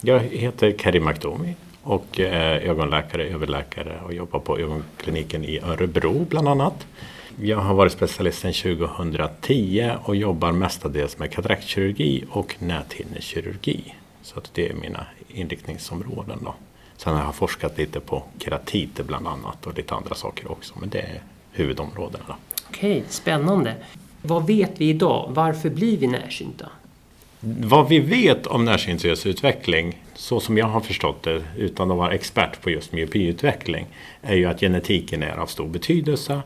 Jag 0.02 0.20
heter 0.20 0.72
Karim 0.72 1.04
Makdoumi 1.04 1.56
och 1.84 2.20
är 2.20 2.60
ögonläkare, 2.60 3.28
överläkare 3.28 4.00
och 4.06 4.14
jobbar 4.14 4.40
på 4.40 4.60
ögonkliniken 4.60 5.46
i 5.46 5.60
Örebro 5.60 6.26
bland 6.30 6.48
annat. 6.48 6.88
Jag 7.42 7.58
har 7.58 7.74
varit 7.74 7.92
specialist 7.92 8.40
sedan 8.40 8.54
2010 8.54 9.92
och 10.04 10.16
jobbar 10.16 10.52
mestadels 10.52 11.20
med 11.20 11.32
kataraktkirurgi 11.32 12.24
och 12.30 12.56
näthinnekirurgi. 12.60 13.96
Så 14.22 14.38
att 14.38 14.50
det 14.54 14.70
är 14.70 14.74
mina 14.74 15.06
inriktningsområden. 15.28 16.40
Då. 16.42 16.56
Sen 16.98 17.16
har 17.16 17.24
jag 17.24 17.36
forskat 17.36 17.78
lite 17.78 18.00
på 18.00 18.24
keratiter 18.40 19.04
bland 19.04 19.28
annat 19.28 19.68
och 19.68 19.78
lite 19.78 19.96
andra 19.96 20.16
saker 20.16 20.52
också. 20.52 20.74
Men 20.80 20.90
det 20.90 21.00
är 21.00 21.22
huvudområdena. 21.56 22.36
Okej, 22.70 23.04
spännande. 23.10 23.76
Vad 24.22 24.48
vet 24.48 24.72
vi 24.78 24.90
idag? 24.90 25.32
Varför 25.34 25.70
blir 25.70 25.98
vi 25.98 26.08
närsynta? 26.08 26.70
Vad 27.40 27.90
vi 27.90 28.00
vet 28.00 28.48
om 28.48 28.66
närsyntesutveckling, 28.66 30.02
så 30.14 30.40
som 30.40 30.58
jag 30.58 30.66
har 30.66 30.80
förstått 30.80 31.24
det 31.24 31.44
utan 31.58 31.92
att 31.92 31.98
vara 31.98 32.14
expert 32.14 32.62
på 32.62 32.70
just 32.70 32.92
myopiutveckling, 32.92 33.86
är 34.22 34.36
ju 34.36 34.46
att 34.46 34.60
genetiken 34.60 35.24
är 35.24 35.38
av 35.38 35.46
stor 35.48 35.68
betydelse. 35.68 36.42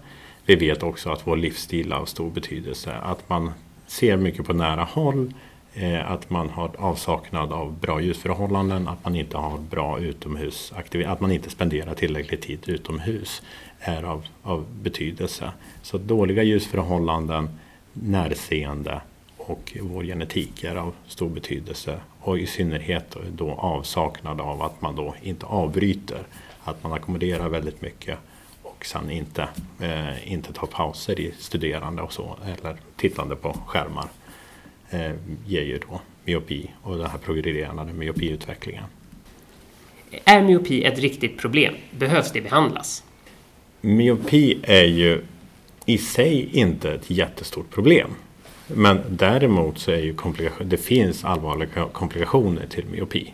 Vi 0.46 0.56
vet 0.56 0.84
också 0.84 1.10
att 1.10 1.28
vår 1.28 1.38
livsstil 1.38 1.92
är 1.92 1.96
av 1.96 2.06
stor 2.06 2.30
betydelse. 2.30 2.94
Att 3.04 3.30
man 3.30 3.52
ser 3.88 4.18
mycket 4.18 4.46
på 4.46 4.54
nära 4.54 4.84
håll, 4.84 5.34
Eh, 5.74 6.12
att 6.12 6.30
man 6.30 6.50
har 6.50 6.72
avsaknad 6.78 7.52
av 7.52 7.74
bra 7.80 8.02
ljusförhållanden, 8.02 8.88
att 8.88 9.04
man 9.04 9.16
inte 9.16 9.38
har 9.38 9.58
bra 9.58 10.00
utomhusaktivitet, 10.00 11.12
att 11.12 11.20
man 11.20 11.32
inte 11.32 11.50
spenderar 11.50 11.94
tillräcklig 11.94 12.42
tid 12.42 12.70
utomhus 12.70 13.42
är 13.80 14.04
av, 14.04 14.28
av 14.44 14.66
betydelse. 14.82 15.52
Så 15.82 15.98
dåliga 15.98 16.44
ljusförhållanden, 16.44 17.50
närseende 17.94 19.02
och 19.38 19.78
vår 19.82 20.04
genetik 20.04 20.64
är 20.64 20.76
av 20.76 20.94
stor 21.08 21.30
betydelse. 21.30 22.00
Och 22.20 22.40
i 22.40 22.48
synnerhet 22.48 23.16
då 23.32 23.52
avsaknad 23.52 24.42
av 24.42 24.62
att 24.62 24.82
man 24.82 24.96
då 24.96 25.16
inte 25.22 25.46
avbryter. 25.46 26.24
Att 26.64 26.84
man 26.84 26.94
ackommoderar 26.94 27.50
väldigt 27.50 27.82
mycket 27.82 28.18
och 28.64 28.86
sen 28.86 29.12
inte, 29.12 29.48
eh, 29.80 30.32
inte 30.32 30.54
tar 30.54 30.68
pauser 30.68 31.20
i 31.20 31.34
studerande 31.40 32.02
och 32.02 32.14
så 32.14 32.36
eller 32.46 32.78
tittande 32.96 33.36
på 33.36 33.54
skärmar. 33.68 34.06
Eh, 34.92 35.12
ger 35.46 35.62
ju 35.62 35.80
då 35.90 36.02
myopi 36.26 36.70
och 36.82 36.98
den 36.98 37.10
här 37.10 37.18
progredierande 37.18 37.94
myopiutvecklingen. 37.94 38.84
Är 40.26 40.42
myopi 40.42 40.84
ett 40.84 41.00
riktigt 41.00 41.38
problem? 41.38 41.74
Behövs 41.92 42.32
det 42.32 42.42
behandlas? 42.42 43.04
Myopi 43.82 44.60
är 44.64 44.86
ju 44.86 45.22
i 45.86 45.98
sig 45.98 46.50
inte 46.52 46.94
ett 46.94 47.10
jättestort 47.10 47.70
problem. 47.70 48.10
Men 48.68 49.00
däremot 49.10 49.80
så 49.80 49.92
är 49.92 49.98
ju 49.98 50.14
komplikation, 50.14 50.70
det 50.70 50.78
finns 50.78 51.26
allvarliga 51.26 51.86
komplikationer 51.92 52.68
till 52.68 52.86
myopi. 52.86 53.34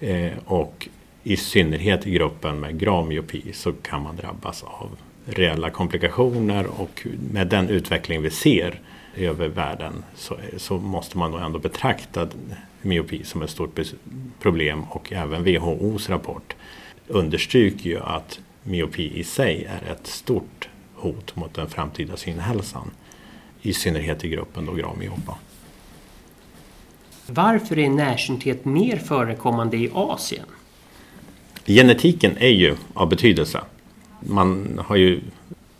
Eh, 0.00 0.32
och 0.44 0.88
i 1.22 1.36
synnerhet 1.36 2.06
i 2.06 2.10
gruppen 2.10 2.60
med 2.60 2.78
grav 2.78 3.08
myopi 3.08 3.42
så 3.52 3.72
kan 3.72 4.02
man 4.02 4.16
drabbas 4.16 4.62
av 4.62 4.90
reella 5.24 5.70
komplikationer 5.70 6.66
och 6.66 7.06
med 7.32 7.46
den 7.46 7.68
utveckling 7.68 8.22
vi 8.22 8.30
ser 8.30 8.80
över 9.16 9.48
världen 9.48 10.04
så, 10.14 10.36
så 10.56 10.78
måste 10.78 11.18
man 11.18 11.30
nog 11.30 11.40
ändå 11.40 11.58
betrakta 11.58 12.28
myopi 12.82 13.24
som 13.24 13.42
ett 13.42 13.50
stort 13.50 13.80
problem 14.40 14.84
och 14.90 15.12
även 15.12 15.44
WHOs 15.44 16.08
rapport 16.08 16.54
understryker 17.08 17.90
ju 17.90 18.00
att 18.00 18.40
myopi 18.62 19.18
i 19.18 19.24
sig 19.24 19.64
är 19.64 19.92
ett 19.92 20.06
stort 20.06 20.68
hot 20.94 21.36
mot 21.36 21.54
den 21.54 21.68
framtida 21.68 22.16
synhälsan. 22.16 22.90
I 23.62 23.72
synnerhet 23.72 24.24
i 24.24 24.28
gruppen 24.28 24.66
då 24.66 24.72
grav 24.72 24.98
myopa. 24.98 25.38
Varför 27.26 27.78
är 27.78 27.90
närsynthet 27.90 28.64
mer 28.64 28.96
förekommande 28.96 29.76
i 29.76 29.90
Asien? 29.94 30.46
Genetiken 31.66 32.36
är 32.36 32.48
ju 32.48 32.76
av 32.94 33.08
betydelse. 33.08 33.60
Man 34.20 34.80
har 34.86 34.96
ju 34.96 35.20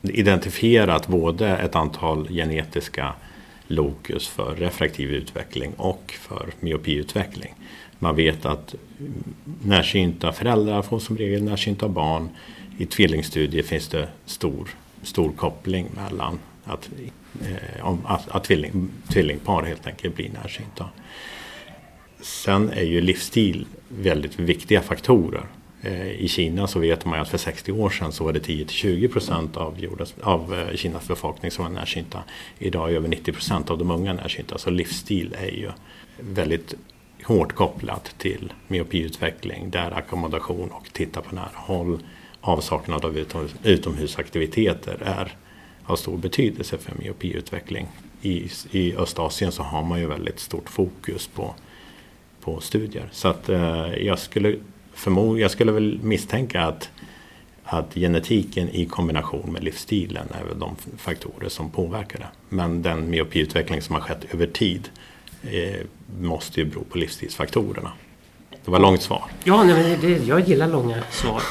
identifierat 0.02 1.07
både 1.07 1.57
ett 1.57 1.76
antal 1.76 2.28
genetiska 2.28 3.14
lokus 3.67 4.29
för 4.29 4.55
refraktiv 4.55 5.11
utveckling 5.11 5.73
och 5.77 6.15
för 6.21 6.51
myopiutveckling. 6.61 7.55
Man 7.99 8.17
vet 8.17 8.45
att 8.47 8.75
närsynta 9.63 10.33
föräldrar 10.33 10.83
får 10.83 10.99
som 10.99 11.19
regel 11.19 11.43
närsynta 11.43 11.89
barn. 11.89 12.29
I 12.79 12.87
tvillingstudier 12.87 13.63
finns 13.63 13.89
det 13.89 14.09
stor, 14.25 14.69
stor 15.03 15.33
koppling 15.33 15.87
mellan 15.95 16.39
att, 16.65 16.91
eh, 17.43 17.87
att, 18.05 18.29
att 18.29 18.45
tvilling, 18.45 18.89
tvillingpar 19.09 19.63
helt 19.63 19.87
enkelt 19.87 20.15
blir 20.17 20.31
närsynta. 20.43 20.89
Sen 22.21 22.71
är 22.71 22.83
ju 22.83 23.00
livsstil 23.00 23.67
väldigt 23.89 24.39
viktiga 24.39 24.83
faktorer. 24.83 25.47
Eh, 25.87 26.11
I 26.11 26.29
Kina 26.29 26.67
så 26.67 26.79
vet 26.79 27.05
man 27.05 27.19
ju 27.19 27.23
att 27.23 27.29
för 27.29 27.39
60 27.39 27.73
år 27.73 27.91
sedan 27.91 28.13
så 28.13 28.25
var 28.25 28.33
det 28.33 28.47
10-20 28.47 29.13
procent 29.13 29.57
av, 29.57 29.81
jordens, 29.81 30.15
av 30.23 30.55
eh, 30.55 30.77
Kinas 30.77 31.09
befolkning 31.09 31.51
som 31.51 31.65
var 31.65 31.73
närsynta. 31.73 32.23
Idag 32.59 32.91
är 32.91 32.97
över 32.97 33.09
90 33.09 33.33
procent 33.33 33.71
av 33.71 33.79
de 33.79 33.91
unga 33.91 34.13
närsynta. 34.13 34.59
Så 34.59 34.71
livsstil 34.71 35.37
är 35.39 35.51
ju 35.51 35.71
väldigt 36.21 36.75
hårt 37.23 37.53
kopplat 37.53 38.15
till 38.19 38.53
myopiutveckling 38.69 39.71
där 39.71 39.91
ackommodation 39.91 40.71
och 40.71 40.93
titta 40.93 41.21
på 41.21 41.35
nära 41.35 41.51
håll, 41.55 41.99
avsaknad 42.41 43.05
av 43.05 43.25
utomhusaktiviteter 43.63 45.03
är 45.03 45.37
av 45.85 45.97
stor 45.97 46.17
betydelse 46.17 46.79
för 46.79 46.93
myopiutveckling. 46.99 47.87
I, 48.23 48.51
I 48.71 48.97
Östasien 48.97 49.53
så 49.53 49.63
har 49.63 49.83
man 49.83 50.01
ju 50.01 50.07
väldigt 50.07 50.41
stort 50.41 50.71
fokus 50.71 51.27
på, 51.27 51.55
på 52.41 52.61
studier. 52.61 53.09
Så 53.13 53.29
att 53.29 53.49
eh, 53.49 53.95
jag 53.95 54.19
skulle 54.19 54.57
förmod, 54.97 55.39
jag 55.39 55.50
skulle 55.50 55.73
väl 55.73 55.99
misstänka 56.02 56.63
att, 56.63 56.91
att 57.65 57.95
genetiken 57.95 58.69
i 58.69 58.87
kombination 58.87 59.52
med 59.52 59.65
livsstilen 59.65 60.26
är 60.41 60.45
väl 60.45 60.59
de 60.59 60.76
faktorer 60.97 61.49
som 61.49 61.71
påverkar 61.71 62.19
det. 62.19 62.28
Men 62.49 62.82
den 62.82 63.11
myopiutveckling 63.11 63.82
som 63.82 63.95
har 63.95 64.02
skett 64.02 64.35
över 64.35 64.47
tid 64.47 64.89
eh, 65.43 65.80
måste 66.21 66.61
ju 66.61 66.67
bero 66.67 66.85
på 66.85 66.99
livsstilsfaktorerna. 66.99 67.93
Det 68.65 68.71
var 68.71 68.78
långt 68.78 69.02
svar. 69.02 69.25
Ja, 69.45 69.65
nej, 69.65 69.99
det, 70.00 70.09
jag 70.09 70.41
gillar 70.49 70.69
långa 70.69 71.02
svar. 71.11 71.43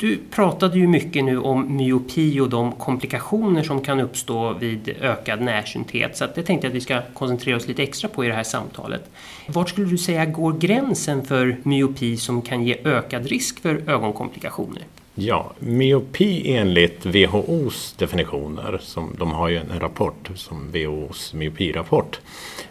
Du 0.00 0.18
pratade 0.30 0.78
ju 0.78 0.86
mycket 0.86 1.24
nu 1.24 1.38
om 1.38 1.76
myopi 1.76 2.40
och 2.40 2.50
de 2.50 2.72
komplikationer 2.72 3.62
som 3.62 3.80
kan 3.80 4.00
uppstå 4.00 4.52
vid 4.52 4.88
ökad 5.00 5.40
närsynthet. 5.40 6.16
Så 6.16 6.26
det 6.34 6.42
tänkte 6.42 6.66
jag 6.66 6.70
att 6.70 6.76
vi 6.76 6.80
ska 6.80 7.02
koncentrera 7.14 7.56
oss 7.56 7.68
lite 7.68 7.82
extra 7.82 8.08
på 8.08 8.24
i 8.24 8.28
det 8.28 8.34
här 8.34 8.42
samtalet. 8.42 9.10
Vart 9.46 9.68
skulle 9.68 9.86
du 9.86 9.98
säga 9.98 10.26
går 10.26 10.52
gränsen 10.52 11.24
för 11.24 11.56
myopi 11.62 12.16
som 12.16 12.42
kan 12.42 12.64
ge 12.64 12.76
ökad 12.84 13.26
risk 13.26 13.60
för 13.60 13.90
ögonkomplikationer? 13.90 14.82
Ja, 15.20 15.52
myopi 15.58 16.52
enligt 16.54 17.06
WHOs 17.06 17.94
definitioner, 17.98 18.78
som 18.82 19.16
de 19.18 19.32
har 19.32 19.48
ju 19.48 19.56
en 19.56 19.80
rapport 19.80 20.30
som 20.34 20.70
WHOs 20.72 21.34
myopirapport. 21.34 22.20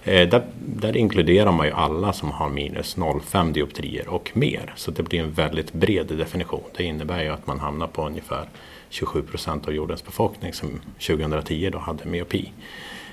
Eh, 0.04 0.30
där, 0.30 0.46
där, 0.66 0.98
inkluderar 0.98 1.52
man 1.52 1.68
ju 1.68 1.74
alla 1.74 2.14
som 2.14 2.32
har 2.32 2.50
minus 2.50 2.98
0,5 2.98 3.54
dioptrier 3.54 4.08
och 4.08 4.32
mer. 4.34 4.74
Så 4.76 4.92
det 4.92 5.04
blir 5.04 5.20
en 5.20 5.32
väldigt 5.32 5.74
bred 5.74 6.08
definition. 6.08 6.64
Det 6.78 6.84
innebär 6.84 7.24
ju 7.24 7.30
att 7.30 7.48
man 7.48 7.60
hamnar 7.60 7.88
på 7.88 8.06
ungefär 8.06 8.50
27 8.90 9.22
procent 9.22 9.68
av 9.68 9.74
jordens 9.74 10.06
befolkning 10.06 10.54
som 10.54 10.70
2010 11.08 11.70
då 11.70 11.78
hade 11.78 12.06
myopi. 12.06 12.52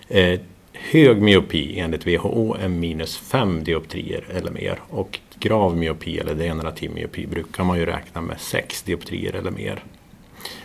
Eh, 0.09 0.41
hög 0.73 1.23
myopi 1.23 1.79
enligt 1.79 2.07
WHO 2.07 2.57
är 2.61 2.69
minus 2.69 3.17
5 3.17 3.65
dioptrier 3.65 4.25
eller 4.35 4.51
mer 4.51 4.79
och 4.89 5.19
grav 5.39 5.77
myopi 5.77 6.19
eller 6.19 6.35
degenerativ 6.35 6.91
myopi 6.91 7.27
brukar 7.27 7.65
man 7.65 7.79
ju 7.79 7.87
räkna 7.87 8.21
med 8.21 8.41
6 8.41 8.83
dioptrier 8.83 9.33
eller 9.33 9.51
mer. 9.51 9.85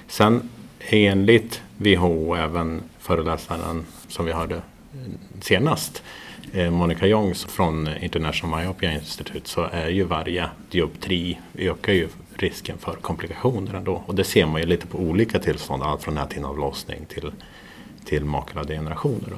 Sen 0.07 0.49
enligt 0.79 1.61
WHO, 1.77 2.35
även 2.35 2.83
föreläsaren 2.99 3.85
som 4.07 4.25
vi 4.25 4.31
hörde 4.31 4.61
senast, 5.41 6.03
eh, 6.53 6.71
Monica 6.71 7.07
Jongs 7.07 7.45
från 7.45 7.89
International 8.01 8.59
Myopia 8.61 8.93
Institute, 8.93 9.49
så 9.49 9.61
är 9.71 9.89
ju 9.89 10.03
varje 10.03 10.49
dioptri 10.71 11.39
ökar 11.57 11.93
ju 11.93 12.07
risken 12.33 12.77
för 12.77 12.93
komplikationer 12.93 13.73
ändå. 13.73 14.03
Och 14.05 14.15
det 14.15 14.23
ser 14.23 14.45
man 14.45 14.61
ju 14.61 14.67
lite 14.67 14.87
på 14.87 14.97
olika 14.97 15.39
tillstånd, 15.39 15.83
allt 15.83 16.03
från 16.03 16.15
näthinneavlossning 16.15 17.05
till, 17.05 17.31
till 18.05 18.25
makuladegenerationer. 18.25 19.29
Då 19.29 19.37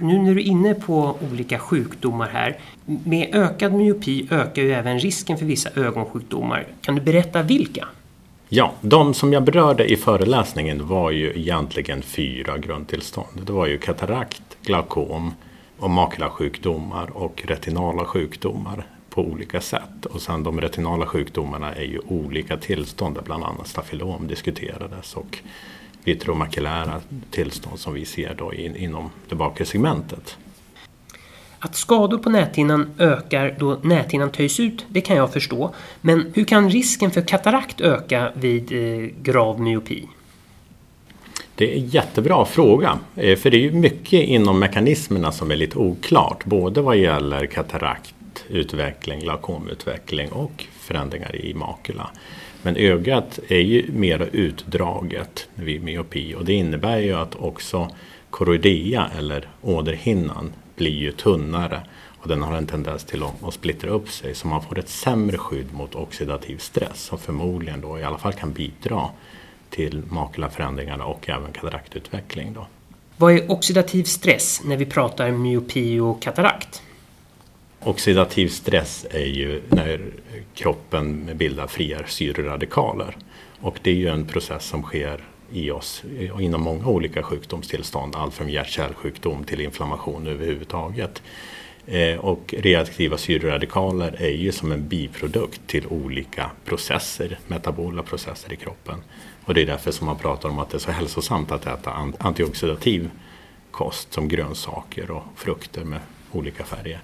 nu 0.00 0.18
när 0.18 0.34
du 0.34 0.40
är 0.40 0.44
inne 0.44 0.74
på 0.74 1.16
olika 1.32 1.58
sjukdomar 1.58 2.28
här. 2.28 2.56
Med 2.84 3.34
ökad 3.34 3.72
myopi 3.72 4.28
ökar 4.30 4.62
ju 4.62 4.72
även 4.72 4.98
risken 4.98 5.38
för 5.38 5.46
vissa 5.46 5.70
ögonsjukdomar. 5.80 6.66
Kan 6.80 6.94
du 6.94 7.00
berätta 7.00 7.42
vilka? 7.42 7.88
Ja, 8.48 8.72
de 8.80 9.14
som 9.14 9.32
jag 9.32 9.42
berörde 9.42 9.92
i 9.92 9.96
föreläsningen 9.96 10.88
var 10.88 11.10
ju 11.10 11.32
egentligen 11.36 12.02
fyra 12.02 12.58
grundtillstånd. 12.58 13.46
Det 13.46 13.52
var 13.52 13.66
ju 13.66 13.78
katarakt, 13.78 14.42
glaukom 14.62 15.32
och 15.78 15.90
makulasjukdomar 15.90 17.16
och 17.16 17.42
retinala 17.46 18.04
sjukdomar 18.04 18.86
på 19.10 19.22
olika 19.22 19.60
sätt. 19.60 20.06
Och 20.06 20.20
sen 20.20 20.42
de 20.42 20.60
retinala 20.60 21.06
sjukdomarna 21.06 21.74
är 21.74 21.84
ju 21.84 21.98
olika 22.08 22.56
tillstånd 22.56 23.14
där 23.14 23.22
bland 23.22 23.44
annat 23.44 23.68
stafylom 23.68 24.26
diskuterades 24.28 25.14
och 25.14 25.38
vitromakulära 26.06 27.00
tillstånd 27.30 27.78
som 27.78 27.94
vi 27.94 28.04
ser 28.04 28.34
då 28.38 28.54
in, 28.54 28.76
inom 28.76 29.10
det 29.28 29.34
bakre 29.34 29.64
segmentet. 29.64 30.36
Att 31.58 31.76
skador 31.76 32.18
på 32.18 32.30
näthinnan 32.30 32.90
ökar 32.98 33.56
då 33.58 33.78
näthinnan 33.82 34.30
töjs 34.30 34.60
ut, 34.60 34.86
det 34.88 35.00
kan 35.00 35.16
jag 35.16 35.32
förstå. 35.32 35.74
Men 36.00 36.32
hur 36.34 36.44
kan 36.44 36.70
risken 36.70 37.10
för 37.10 37.20
katarakt 37.20 37.80
öka 37.80 38.32
vid 38.34 38.72
eh, 38.72 39.10
grav 39.22 39.60
myopi? 39.60 40.08
Det 41.54 41.72
är 41.72 41.78
en 41.78 41.88
jättebra 41.88 42.44
fråga. 42.44 42.98
Eh, 43.16 43.38
för 43.38 43.50
det 43.50 43.56
är 43.56 43.60
ju 43.60 43.72
mycket 43.72 44.28
inom 44.28 44.58
mekanismerna 44.58 45.32
som 45.32 45.50
är 45.50 45.56
lite 45.56 45.78
oklart. 45.78 46.44
Både 46.44 46.80
vad 46.80 46.96
gäller 46.96 47.46
kataraktutveckling, 47.46 49.20
glaukomutveckling 49.20 50.32
och 50.32 50.64
förändringar 50.80 51.36
i 51.36 51.54
makula. 51.54 52.10
Men 52.62 52.76
ögat 52.76 53.38
är 53.48 53.60
ju 53.60 53.92
mer 53.92 54.28
utdraget 54.32 55.48
vid 55.54 55.82
myopi 55.82 56.34
och 56.34 56.44
det 56.44 56.52
innebär 56.52 56.98
ju 56.98 57.12
att 57.12 57.34
också 57.34 57.90
koroidea 58.30 59.10
eller 59.18 59.48
åderhinnan 59.62 60.52
blir 60.76 60.96
ju 60.96 61.12
tunnare 61.12 61.80
Och 62.26 62.28
den 62.28 62.42
har 62.42 62.56
en 62.56 62.66
tendens 62.66 63.04
till 63.04 63.22
att, 63.22 63.54
splittra 63.54 63.90
upp 63.90 64.08
sig 64.08 64.34
så 64.34 64.48
man 64.48 64.62
får 64.62 64.78
ett 64.78 64.88
sämre 64.88 65.38
skydd 65.38 65.72
mot 65.72 65.94
oxidativ 65.94 66.58
stress 66.58 67.00
som 67.00 67.18
förmodligen 67.18 67.80
då 67.80 67.98
i 67.98 68.04
alla 68.04 68.18
fall 68.18 68.32
kan 68.32 68.52
bidra 68.52 69.08
till 69.70 70.02
makulaförändringarna 70.08 71.04
och 71.04 71.28
även 71.28 71.52
kataraktutveckling. 71.52 72.52
Då. 72.52 72.66
Vad 73.16 73.32
är 73.32 73.50
oxidativ 73.50 74.04
stress 74.04 74.62
när 74.64 74.76
vi 74.76 74.86
pratar 74.86 75.30
myopi 75.30 76.00
och 76.00 76.22
katarakt? 76.22 76.82
Oxidativ 77.86 78.48
stress 78.48 79.06
är 79.10 79.26
ju 79.26 79.62
när 79.68 80.00
kroppen 80.54 81.30
bildar 81.34 81.66
fria 81.66 82.06
syreradikaler. 82.06 83.16
Och 83.60 83.78
det 83.82 83.90
är 83.90 83.94
ju 83.94 84.08
en 84.08 84.26
process 84.26 84.64
som 84.64 84.82
sker 84.82 85.20
i 85.52 85.70
oss 85.70 86.02
inom 86.40 86.62
många 86.62 86.86
olika 86.86 87.22
sjukdomstillstånd. 87.22 88.16
Allt 88.16 88.34
från 88.34 88.48
hjärt-kärlsjukdom 88.48 89.44
till 89.44 89.60
inflammation 89.60 90.26
överhuvudtaget. 90.26 91.22
Eh, 91.86 92.18
och 92.18 92.54
reaktiva 92.58 93.18
syreradikaler 93.18 94.16
är 94.22 94.36
ju 94.36 94.52
som 94.52 94.72
en 94.72 94.88
biprodukt 94.88 95.60
till 95.66 95.86
olika 95.86 96.50
processer, 96.64 97.38
metabola 97.46 98.02
processer 98.02 98.52
i 98.52 98.56
kroppen. 98.56 99.02
Och 99.44 99.54
det 99.54 99.62
är 99.62 99.66
därför 99.66 99.90
som 99.90 100.06
man 100.06 100.18
pratar 100.18 100.48
om 100.48 100.58
att 100.58 100.70
det 100.70 100.76
är 100.76 100.78
så 100.78 100.90
hälsosamt 100.90 101.52
att 101.52 101.66
äta 101.66 102.12
antioxidativ 102.18 103.10
kost 103.70 104.12
som 104.12 104.28
grönsaker 104.28 105.10
och 105.10 105.24
frukter 105.36 105.84
med 105.84 106.00
olika 106.32 106.64
färger. 106.64 107.00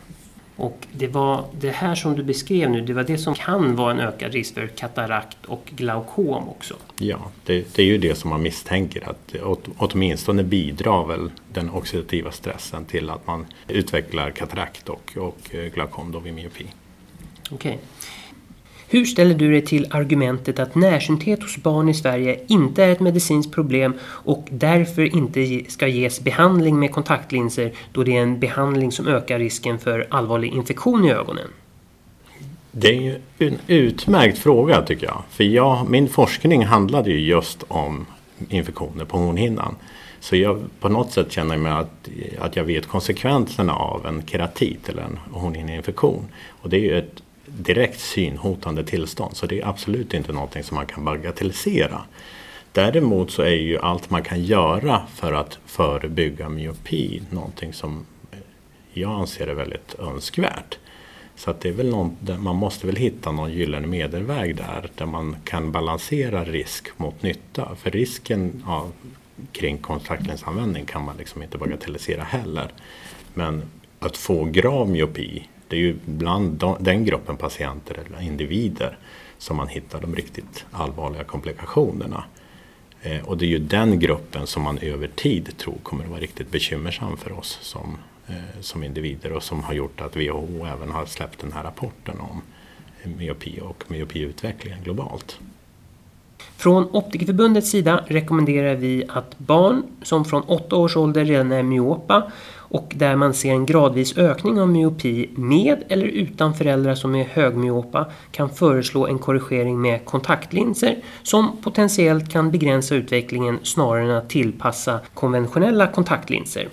Och 0.62 0.87
det 0.92 1.09
var 1.09 1.44
det 1.61 1.70
här 1.70 1.94
som 1.94 2.16
du 2.16 2.22
beskrev 2.22 2.70
nu, 2.70 2.81
det 2.81 2.92
var 2.92 3.05
det 3.05 3.18
som 3.18 3.35
kan 3.35 3.77
vara 3.77 3.90
en 3.90 4.01
ökad 4.01 4.33
risk 4.33 4.55
för 4.55 4.66
katarakt 4.66 5.37
och 5.46 5.72
glaukom 5.77 6.48
också. 6.48 6.75
Ja, 6.98 7.18
det, 7.44 7.75
det 7.77 7.83
är 7.83 7.87
ju 7.87 7.98
det 7.98 8.14
som 8.14 8.31
man 8.31 8.42
misstänker 8.42 9.11
att 9.11 9.35
åtminstone 9.77 10.42
bidrar 10.42 11.07
väl 11.07 11.31
den 11.53 11.70
oxidativa 11.70 12.31
stressen 12.31 12.85
till 12.85 13.11
att 13.11 13.27
man 13.27 13.46
utvecklar 13.68 14.31
katarakt 14.31 14.88
och, 14.88 15.16
och 15.16 15.55
eh, 15.55 15.72
glaukom 15.72 16.12
då 16.12 16.18
vid 16.18 16.35
myopi. 16.35 16.66
Okej. 17.51 17.55
Okay. 17.55 17.79
Hur 18.92 19.05
ställer 19.05 19.35
du 19.35 19.50
dig 19.50 19.62
till 19.62 19.87
argumentet 19.90 20.59
att 20.59 20.74
närsynthet 20.74 21.42
hos 21.42 21.57
barn 21.57 21.88
i 21.88 21.94
Sverige 21.94 22.40
inte 22.46 22.85
är 22.85 22.88
ett 22.88 23.00
medicinskt 23.00 23.52
problem 23.52 23.94
och 24.02 24.48
därför 24.50 25.16
inte 25.16 25.70
ska 25.70 25.88
ges 25.88 26.20
behandling 26.20 26.78
med 26.78 26.92
kontaktlinser 26.92 27.72
då 27.92 28.05
det 28.05 28.16
är 28.16 28.22
en 28.22 28.40
behandling 28.40 28.92
som 28.92 29.09
ökar 29.09 29.38
risken 29.38 29.78
för 29.78 30.07
allvarlig 30.11 30.52
infektion 30.52 31.05
i 31.05 31.11
ögonen? 31.11 31.48
Det 32.70 32.88
är 32.88 33.00
ju 33.00 33.20
en 33.38 33.59
utmärkt 33.66 34.38
fråga 34.38 34.83
tycker 34.83 35.07
jag. 35.07 35.22
För 35.31 35.44
jag, 35.44 35.90
min 35.90 36.09
forskning 36.09 36.64
handlade 36.64 37.11
ju 37.11 37.20
just 37.20 37.64
om 37.68 38.07
infektioner 38.48 39.05
på 39.05 39.18
hornhinnan. 39.18 39.74
Så 40.20 40.37
jag 40.37 40.61
på 40.81 40.88
något 40.88 41.12
sätt 41.12 41.33
känner 41.33 41.57
mig 41.57 41.72
att, 41.72 42.09
att 42.38 42.57
jag 42.57 42.64
vet 42.64 42.87
konsekvenserna 42.87 43.74
av 43.74 44.07
en 44.07 44.22
keratit 44.26 44.88
eller 44.88 45.02
en 45.02 45.18
hornhinneinfektion. 45.31 46.24
Och 46.48 46.70
det 46.70 46.76
är 46.76 46.81
ju 46.81 46.98
ett 46.98 47.21
direkt 47.59 48.01
synhotande 48.01 48.85
tillstånd. 48.85 49.37
Så 49.37 49.47
det 49.47 49.61
är 49.61 49.69
absolut 49.69 50.15
inte 50.15 50.33
någonting 50.33 50.62
som 50.62 50.75
man 50.75 50.87
kan 50.87 51.05
bagatellisera. 51.05 52.03
Däremot 52.73 53.31
så 53.31 53.43
är 53.43 53.51
ju 53.51 53.79
allt 53.79 54.11
man 54.11 54.23
kan 54.23 54.43
göra 54.45 55.03
för 55.15 55.33
att 55.33 55.59
förebygga 55.67 56.49
myopi 56.49 57.23
någonting 57.31 57.73
som 57.73 58.07
jag 58.93 59.11
anser 59.11 59.47
är 59.47 59.55
väldigt 59.55 59.95
önskvärt. 59.99 60.79
Så 61.37 61.51
att 61.51 61.61
det 61.61 61.69
är 61.69 61.73
väl 61.73 61.91
någon, 61.91 62.17
man 62.38 62.57
måste 62.57 62.87
väl 62.87 62.97
hitta 62.97 63.33
någon 63.33 63.53
gyllene 63.53 63.87
medelväg 63.87 64.57
där, 64.57 64.91
där 64.95 65.07
man 65.07 65.37
kan 65.45 65.73
balansera 65.73 66.45
risk 66.45 66.99
mot 66.99 67.23
nytta. 67.23 67.75
För 67.77 67.91
risken 67.91 68.62
ja, 68.67 68.87
kring 69.53 69.79
kontaktlinsanvändning 69.79 70.87
kan 70.87 71.05
man 71.05 71.17
liksom 71.17 71.43
inte 71.43 71.59
bagatellisera 71.59 72.23
heller. 72.23 72.73
Men 73.35 73.62
att 73.99 74.17
få 74.17 74.45
grav 74.45 74.91
myopi 74.91 75.49
det 75.72 75.76
är 75.76 75.80
ju 75.80 75.96
bland 76.04 76.64
den 76.80 77.04
gruppen 77.04 77.37
patienter 77.37 77.98
eller 78.06 78.22
individer 78.22 78.98
som 79.38 79.56
man 79.56 79.68
hittar 79.68 80.00
de 80.00 80.14
riktigt 80.14 80.64
allvarliga 80.70 81.24
komplikationerna. 81.24 82.24
Eh, 83.02 83.24
och 83.24 83.38
det 83.38 83.44
är 83.44 83.48
ju 83.48 83.58
den 83.58 83.98
gruppen 83.98 84.46
som 84.46 84.62
man 84.62 84.78
över 84.78 85.06
tid 85.06 85.58
tror 85.58 85.74
kommer 85.82 86.04
att 86.04 86.11
vara 86.11 86.20
riktigt 86.20 86.50
bekymmersam 86.50 87.16
för 87.16 87.38
oss 87.38 87.58
som, 87.62 87.98
eh, 88.28 88.61
som 88.61 88.85
individer 88.85 89.32
och 89.32 89.42
som 89.42 89.62
har 89.62 89.74
gjort 89.74 90.00
att 90.00 90.16
WHO 90.16 90.66
även 90.66 90.90
har 90.90 91.06
släppt 91.06 91.38
den 91.38 91.52
här 91.52 91.62
rapporten 91.62 92.20
om 92.20 92.42
eh, 93.02 93.11
myopi 93.11 93.61
och 93.62 93.85
myopiutvecklingen 93.88 94.82
globalt. 94.85 95.38
Från 96.56 96.88
Optikerförbundets 96.92 97.70
sida 97.70 98.04
rekommenderar 98.06 98.74
vi 98.74 99.04
att 99.08 99.38
barn 99.38 99.82
som 100.02 100.24
från 100.24 100.42
8 100.42 100.76
års 100.76 100.96
ålder 100.96 101.24
redan 101.24 101.52
är 101.52 101.62
myopa 101.62 102.32
och 102.72 102.92
där 102.96 103.16
man 103.16 103.35
ser 103.35 103.50
en 103.50 103.66
gradvis 103.66 104.18
ökning 104.18 104.61
av 104.61 104.68
myopi 104.68 105.28
med 105.35 105.85
eller 105.88 106.06
utan 106.06 106.54
föräldrar 106.54 106.94
som 106.94 107.14
är 107.14 107.24
högmyopa 107.24 108.06
kan 108.30 108.50
föreslå 108.50 109.06
en 109.06 109.18
korrigering 109.18 109.80
med 109.80 110.04
kontaktlinser 110.04 110.96
som 111.22 111.56
potentiellt 111.62 112.32
kan 112.32 112.50
begränsa 112.50 112.94
utvecklingen 112.94 113.58
snarare 113.62 114.02
än 114.04 114.11
att 114.11 114.30
tillpassa 114.30 115.00
konventionella 115.14 115.87
kontaktlinser. 115.87 116.68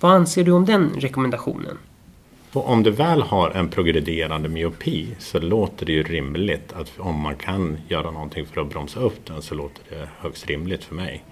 Vad 0.00 0.12
anser 0.12 0.44
du 0.44 0.52
om 0.52 0.64
den 0.64 0.90
rekommendationen? 0.98 1.78
om 2.52 2.82
du 2.82 2.90
väl 2.90 3.22
har 3.22 3.50
en 3.50 3.68
progredierande 3.68 4.48
myopi 4.48 5.08
så 5.18 5.40
låter 5.40 5.86
det 5.86 5.92
ju 5.92 6.02
rimligt 6.02 6.72
att 6.72 6.92
om 6.98 7.20
man 7.20 7.36
kan 7.36 7.76
göra 7.88 8.10
någonting 8.10 8.46
för 8.46 8.60
att 8.60 8.70
bromsa 8.70 9.00
upp 9.00 9.26
den 9.26 9.42
så 9.42 9.54
låter 9.54 9.82
det 9.88 10.08
högst 10.18 10.46
rimligt 10.46 10.84
för 10.84 10.94
mig. 10.94 11.24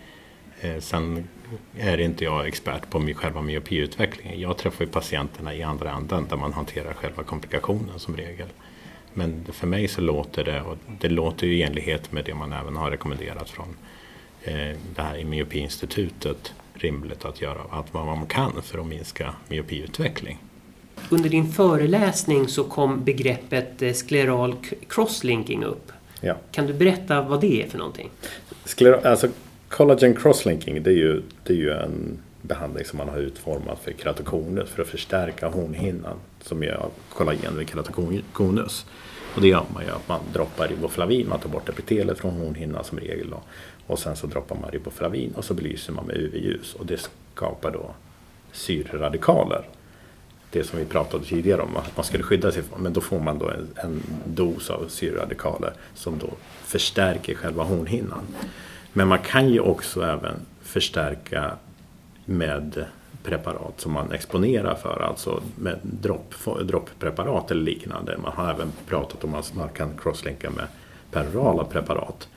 Eh, 0.62 0.78
sen 0.78 1.28
är 1.78 2.00
inte 2.00 2.24
jag 2.24 2.46
expert 2.46 2.90
på 2.90 3.00
själva 3.14 3.42
myopiutvecklingen. 3.42 4.40
Jag 4.40 4.56
träffar 4.58 4.84
ju 4.84 4.90
patienterna 4.90 5.54
i 5.54 5.62
andra 5.62 5.90
änden 5.90 6.26
där 6.30 6.36
man 6.36 6.52
hanterar 6.52 6.92
själva 6.92 7.22
komplikationen 7.22 7.98
som 7.98 8.16
regel. 8.16 8.48
Men 9.14 9.44
för 9.52 9.66
mig 9.66 9.88
så 9.88 10.00
låter 10.00 10.44
det, 10.44 10.60
och 10.60 10.76
det 11.00 11.08
låter 11.08 11.46
ju 11.46 11.56
i 11.56 11.62
enlighet 11.62 12.12
med 12.12 12.24
det 12.24 12.34
man 12.34 12.52
även 12.52 12.76
har 12.76 12.90
rekommenderat 12.90 13.50
från 13.50 13.76
eh, 14.42 14.76
det 14.94 15.02
här 15.02 15.24
Myopiinstitutet 15.24 16.52
rimligt 16.74 17.24
att 17.24 17.40
göra 17.40 17.60
allt 17.70 17.94
vad 17.94 18.06
man 18.06 18.26
kan 18.26 18.62
för 18.62 18.78
att 18.78 18.86
minska 18.86 19.34
myopiutveckling. 19.48 20.38
Under 21.08 21.30
din 21.30 21.52
föreläsning 21.52 22.48
så 22.48 22.64
kom 22.64 23.04
begreppet 23.04 23.82
eh, 23.82 23.92
skleral 23.92 24.56
crosslinking 24.88 25.64
upp. 25.64 25.92
Ja. 26.20 26.36
Kan 26.52 26.66
du 26.66 26.72
berätta 26.72 27.22
vad 27.22 27.40
det 27.40 27.62
är 27.62 27.68
för 27.68 27.78
någonting? 27.78 28.10
Skleral, 28.64 29.06
alltså, 29.06 29.28
collagen 29.72 30.14
crosslinking 30.14 30.82
det 30.82 30.90
är, 30.90 30.94
ju, 30.94 31.22
det 31.44 31.52
är 31.52 31.56
ju 31.56 31.70
en 31.70 32.18
behandling 32.42 32.84
som 32.84 32.98
man 32.98 33.08
har 33.08 33.18
utformat 33.18 33.78
för 33.84 33.92
keratokonus 33.92 34.70
för 34.70 34.82
att 34.82 34.88
förstärka 34.88 35.48
hornhinnan 35.48 36.16
som 36.40 36.62
gör 36.62 36.88
kollagen 37.08 37.58
vid 37.58 37.68
keratokonus. 37.68 38.86
Och 39.34 39.40
det 39.40 39.48
gör 39.48 39.64
man 39.74 39.84
ju 39.84 39.90
att 39.90 40.08
man 40.08 40.20
droppar 40.32 40.68
riboflavin, 40.68 41.28
man 41.28 41.40
tar 41.40 41.48
bort 41.48 41.68
epitelet 41.68 42.18
från 42.18 42.34
hornhinnan 42.34 42.84
som 42.84 42.98
regel. 42.98 43.30
Då. 43.30 43.42
Och 43.86 43.98
sen 43.98 44.16
så 44.16 44.26
droppar 44.26 44.56
man 44.56 44.70
riboflavin 44.70 45.32
och 45.36 45.44
så 45.44 45.54
belyser 45.54 45.92
man 45.92 46.06
med 46.06 46.16
UV-ljus 46.16 46.74
och 46.74 46.86
det 46.86 47.10
skapar 47.34 47.70
då 47.70 47.94
syreradikaler. 48.52 49.68
det 50.50 50.64
som 50.64 50.78
vi 50.78 50.84
pratade 50.84 51.24
tidigare 51.24 51.62
om 51.62 51.76
att 51.76 51.96
man 51.96 52.04
skulle 52.04 52.22
skydda 52.22 52.52
sig 52.52 52.62
från. 52.62 52.82
Men 52.82 52.92
då 52.92 53.00
får 53.00 53.20
man 53.20 53.38
då 53.38 53.48
en, 53.48 53.68
en 53.76 54.02
dos 54.24 54.70
av 54.70 54.88
syreradikaler 54.88 55.72
som 55.94 56.18
då 56.18 56.30
förstärker 56.64 57.34
själva 57.34 57.62
hornhinnan. 57.62 58.26
Men 58.92 59.08
man 59.08 59.18
kan 59.18 59.48
ju 59.48 59.60
också 59.60 60.02
även 60.02 60.34
förstärka 60.62 61.52
med 62.24 62.84
preparat 63.22 63.80
som 63.80 63.92
man 63.92 64.12
exponerar 64.12 64.74
för, 64.74 65.02
alltså 65.08 65.42
med 65.56 65.78
dropp, 65.82 66.34
dropppreparat 66.62 67.50
eller 67.50 67.62
liknande. 67.62 68.18
Man 68.22 68.32
har 68.32 68.50
även 68.50 68.72
pratat 68.86 69.24
om 69.24 69.34
att 69.34 69.54
man 69.54 69.68
kan 69.68 69.90
crosslinka 69.98 70.50
med 70.50 70.66
perorala 71.10 71.64
preparat. 71.64 72.28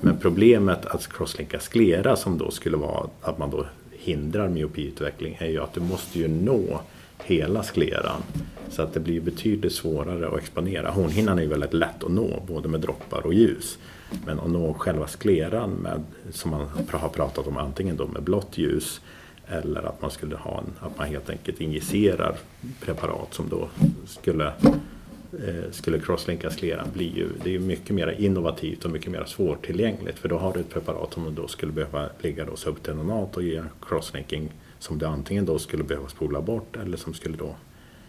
Men 0.00 0.18
problemet 0.18 0.86
att 0.86 1.12
crosslinka 1.12 1.60
sklera 1.60 2.16
som 2.16 2.38
då 2.38 2.50
skulle 2.50 2.76
vara 2.76 3.06
att 3.20 3.38
man 3.38 3.50
då 3.50 3.66
hindrar 3.90 4.48
myopiutveckling 4.48 5.36
är 5.40 5.48
ju 5.48 5.62
att 5.62 5.74
du 5.74 5.80
måste 5.80 6.18
ju 6.18 6.28
nå 6.28 6.80
hela 7.24 7.62
skleran. 7.62 8.22
Så 8.70 8.82
att 8.82 8.94
det 8.94 9.00
blir 9.00 9.20
betydligt 9.20 9.72
svårare 9.72 10.28
att 10.28 10.38
exponera. 10.38 10.90
Hornhinnan 10.90 11.38
är 11.38 11.42
ju 11.42 11.48
väldigt 11.48 11.72
lätt 11.72 12.04
att 12.04 12.10
nå, 12.10 12.42
både 12.46 12.68
med 12.68 12.80
droppar 12.80 13.26
och 13.26 13.34
ljus. 13.34 13.78
Men 14.26 14.40
att 14.40 14.50
nå 14.50 14.74
själva 14.74 15.06
skleran 15.06 15.70
med, 15.70 16.04
som 16.30 16.50
man 16.50 16.68
har 16.90 17.08
pratat 17.08 17.46
om 17.46 17.56
antingen 17.56 17.96
då 17.96 18.06
med 18.06 18.22
blått 18.22 18.58
ljus 18.58 19.00
eller 19.48 19.82
att 19.82 20.02
man 20.02 20.10
skulle 20.10 20.36
ha 20.36 20.58
en, 20.58 20.86
att 20.86 20.98
man 20.98 21.08
helt 21.08 21.30
enkelt 21.30 21.60
injicerar 21.60 22.36
preparat 22.80 23.34
som 23.34 23.48
då 23.48 23.68
skulle 24.06 24.46
eh, 25.46 25.70
skulle 25.70 26.00
crosslinka 26.00 26.50
skleran 26.50 26.88
blir 26.94 27.16
ju, 27.16 27.28
det 27.42 27.48
är 27.48 27.52
ju 27.52 27.60
mycket 27.60 27.94
mer 27.94 28.14
innovativt 28.18 28.84
och 28.84 28.90
mycket 28.90 29.12
mer 29.12 29.24
svårtillgängligt 29.24 30.18
för 30.18 30.28
då 30.28 30.38
har 30.38 30.52
du 30.52 30.60
ett 30.60 30.70
preparat 30.70 31.14
som 31.14 31.34
då 31.34 31.48
skulle 31.48 31.72
behöva 31.72 32.08
ligga 32.20 32.44
då 32.44 32.56
subtenonat 32.56 33.36
och 33.36 33.42
ge 33.42 33.62
crosslinking 33.88 34.52
som 34.78 34.98
du 34.98 35.06
antingen 35.06 35.44
då 35.44 35.58
skulle 35.58 35.84
behöva 35.84 36.08
spola 36.08 36.40
bort 36.40 36.76
eller 36.76 36.96
som 36.96 37.14
skulle 37.14 37.36
då 37.36 37.54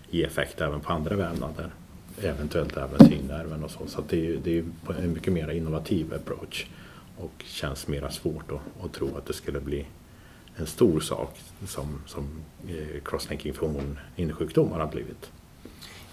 ge 0.09 0.23
effekt 0.23 0.61
även 0.61 0.79
på 0.79 0.93
andra 0.93 1.15
vävnader. 1.15 1.69
Eventuellt 2.21 2.77
även 2.77 3.09
synnerven 3.09 3.63
och 3.63 3.71
så. 3.71 3.79
Så 3.87 4.03
det 4.09 4.27
är, 4.27 4.37
det 4.43 4.57
är 4.57 4.63
en 5.03 5.13
mycket 5.13 5.33
mer 5.33 5.51
innovativ 5.51 6.13
approach 6.13 6.65
och 7.17 7.43
känns 7.45 7.87
mer 7.87 8.09
svårt 8.09 8.51
att, 8.51 8.85
att 8.85 8.93
tro 8.93 9.17
att 9.17 9.25
det 9.25 9.33
skulle 9.33 9.59
bli 9.59 9.85
en 10.55 10.65
stor 10.65 10.99
sak 10.99 11.39
som, 11.67 12.01
som 12.05 12.27
eh, 12.67 13.01
crosslinking 13.05 13.53
för 13.53 13.67
hormonhinnesjukdomar 13.67 14.79
har 14.79 14.87
blivit. 14.87 15.31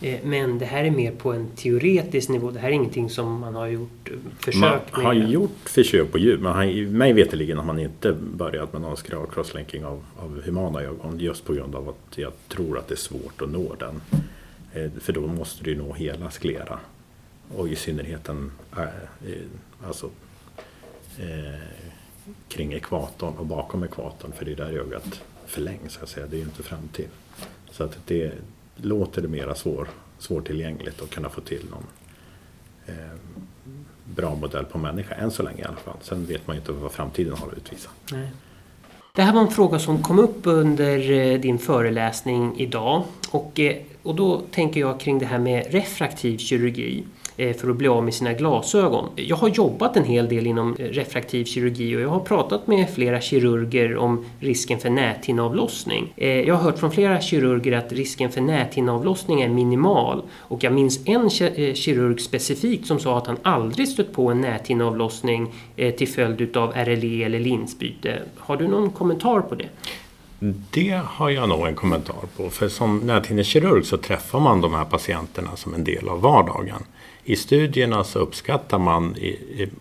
Eh, 0.00 0.18
men 0.24 0.58
det 0.58 0.64
här 0.64 0.84
är 0.84 0.90
mer 0.90 1.12
på 1.12 1.32
en 1.32 1.46
teoretisk 1.56 2.28
nivå. 2.28 2.50
Det 2.50 2.58
här 2.58 2.68
är 2.68 2.72
ingenting 2.72 3.10
som 3.10 3.40
man 3.40 3.54
har 3.54 3.66
gjort 3.66 4.10
eh, 4.10 4.16
försök 4.38 4.62
man 4.62 5.02
med. 5.02 5.06
har 5.06 5.14
gjort 5.14 5.68
försök 5.68 6.12
på 6.12 6.18
djur, 6.18 6.38
men 6.38 6.52
har, 6.52 6.90
mig 6.90 7.12
veterligen 7.12 7.58
har 7.58 7.64
man 7.64 7.78
inte 7.78 8.12
börjat 8.12 8.72
med 8.72 8.82
någon 8.82 8.96
crosslinking 9.32 9.84
av, 9.84 10.04
av 10.16 10.42
humana 10.44 10.82
ögon 10.82 11.18
just 11.18 11.44
på 11.44 11.52
grund 11.52 11.74
av 11.74 11.88
att 11.88 12.18
jag 12.18 12.32
tror 12.48 12.78
att 12.78 12.88
det 12.88 12.94
är 12.94 12.96
svårt 12.96 13.42
att 13.42 13.50
nå 13.50 13.74
den. 13.78 14.00
Eh, 14.74 14.90
för 15.00 15.12
då 15.12 15.26
måste 15.26 15.64
du 15.64 15.76
nå 15.76 15.92
hela 15.92 16.30
sklera. 16.30 16.80
Och 17.56 17.68
i 17.68 17.76
synnerhet 17.76 18.24
den, 18.24 18.52
eh, 18.76 18.86
alltså, 19.86 20.10
eh, 21.18 21.60
kring 22.48 22.72
ekvatorn 22.72 23.36
och 23.36 23.46
bakom 23.46 23.84
ekvatorn 23.84 24.32
för 24.32 24.44
det 24.44 24.52
är 24.52 24.56
där 24.56 24.72
ögat 24.72 25.22
förlängs. 25.46 25.92
Så 25.92 26.02
att 26.02 26.08
säga. 26.08 26.26
Det 26.26 26.36
är 26.36 26.38
ju 26.38 26.44
inte 26.44 26.62
fram 26.62 26.88
till. 26.88 27.08
Så 27.70 27.84
att 27.84 27.98
det 28.06 28.32
låter 28.76 29.22
det 29.22 29.28
mera 29.28 29.54
svår, 29.54 29.88
svårtillgängligt 30.18 31.02
att 31.02 31.10
kunna 31.10 31.28
få 31.28 31.40
till 31.40 31.66
någon 31.70 31.86
eh, 32.86 33.18
bra 34.04 34.34
modell 34.34 34.64
på 34.64 34.78
människa 34.78 35.14
än 35.14 35.30
så 35.30 35.42
länge 35.42 35.62
i 35.62 35.64
alla 35.64 35.76
fall. 35.76 35.96
Sen 36.00 36.26
vet 36.26 36.46
man 36.46 36.56
ju 36.56 36.60
inte 36.60 36.72
vad 36.72 36.92
framtiden 36.92 37.32
har 37.32 37.48
att 37.48 37.56
utvisa. 37.56 37.90
Nej. 38.12 38.30
Det 39.14 39.22
här 39.22 39.32
var 39.32 39.40
en 39.40 39.48
fråga 39.48 39.78
som 39.78 40.02
kom 40.02 40.18
upp 40.18 40.40
under 40.42 41.10
eh, 41.10 41.40
din 41.40 41.58
föreläsning 41.58 42.54
idag 42.56 43.02
och, 43.30 43.60
eh, 43.60 43.76
och 44.02 44.14
då 44.14 44.40
tänker 44.50 44.80
jag 44.80 45.00
kring 45.00 45.18
det 45.18 45.26
här 45.26 45.38
med 45.38 45.72
refraktiv 45.72 46.38
kirurgi. 46.38 47.04
Eh, 47.36 47.56
för 47.56 47.70
att 47.70 47.76
bli 47.76 47.88
av 47.88 48.04
med 48.04 48.14
sina 48.14 48.32
glasögon. 48.32 49.08
Jag 49.16 49.36
har 49.36 49.48
jobbat 49.48 49.96
en 49.96 50.04
hel 50.04 50.28
del 50.28 50.46
inom 50.46 50.76
eh, 50.78 50.84
refraktiv 50.84 51.44
kirurgi 51.44 51.96
och 51.96 52.00
jag 52.00 52.08
har 52.08 52.20
pratat 52.20 52.66
med 52.66 52.90
flera 52.90 53.20
kirurger 53.20 53.96
om 53.96 54.24
risken 54.40 54.78
för 54.78 54.90
näthinneavlossning. 54.90 56.12
Eh, 56.16 56.28
jag 56.28 56.54
har 56.54 56.62
hört 56.62 56.78
från 56.78 56.90
flera 56.90 57.20
kirurger 57.20 57.72
att 57.72 57.92
risken 57.92 58.30
för 58.30 58.40
näthinneavlossning 58.40 59.42
är 59.42 59.48
minimal 59.48 60.22
och 60.32 60.64
jag 60.64 60.72
minns 60.72 61.08
en 61.08 61.30
kirurg 61.74 62.20
specifikt 62.20 62.86
som 62.86 62.98
sa 62.98 63.18
att 63.18 63.26
han 63.26 63.36
aldrig 63.42 63.88
stött 63.88 64.12
på 64.12 64.30
en 64.30 64.40
näthinneavlossning 64.40 65.54
till 65.98 66.08
följd 66.08 66.56
av 66.56 66.72
RLE 66.72 67.24
eller 67.24 67.40
linsbyte. 67.40 68.22
Har 68.36 68.56
du 68.56 68.68
någon 68.68 68.90
kommentar 68.90 69.40
på 69.40 69.54
det? 69.54 69.68
Det 70.70 71.00
har 71.04 71.30
jag 71.30 71.48
nog 71.48 71.66
en 71.66 71.74
kommentar 71.74 72.24
på. 72.36 72.50
För 72.50 72.68
som 72.68 72.98
näthinnekirurg 72.98 73.86
så 73.86 73.96
träffar 73.96 74.40
man 74.40 74.60
de 74.60 74.74
här 74.74 74.84
patienterna 74.84 75.56
som 75.56 75.74
en 75.74 75.84
del 75.84 76.08
av 76.08 76.20
vardagen. 76.20 76.82
I 77.24 77.36
studierna 77.36 78.04
så 78.04 78.18
uppskattar 78.18 78.78
man 78.78 79.16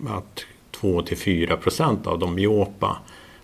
att 0.07 0.45
2-4 0.81 1.55
procent 1.55 2.07
av 2.07 2.19
de 2.19 2.35
myopa 2.35 2.97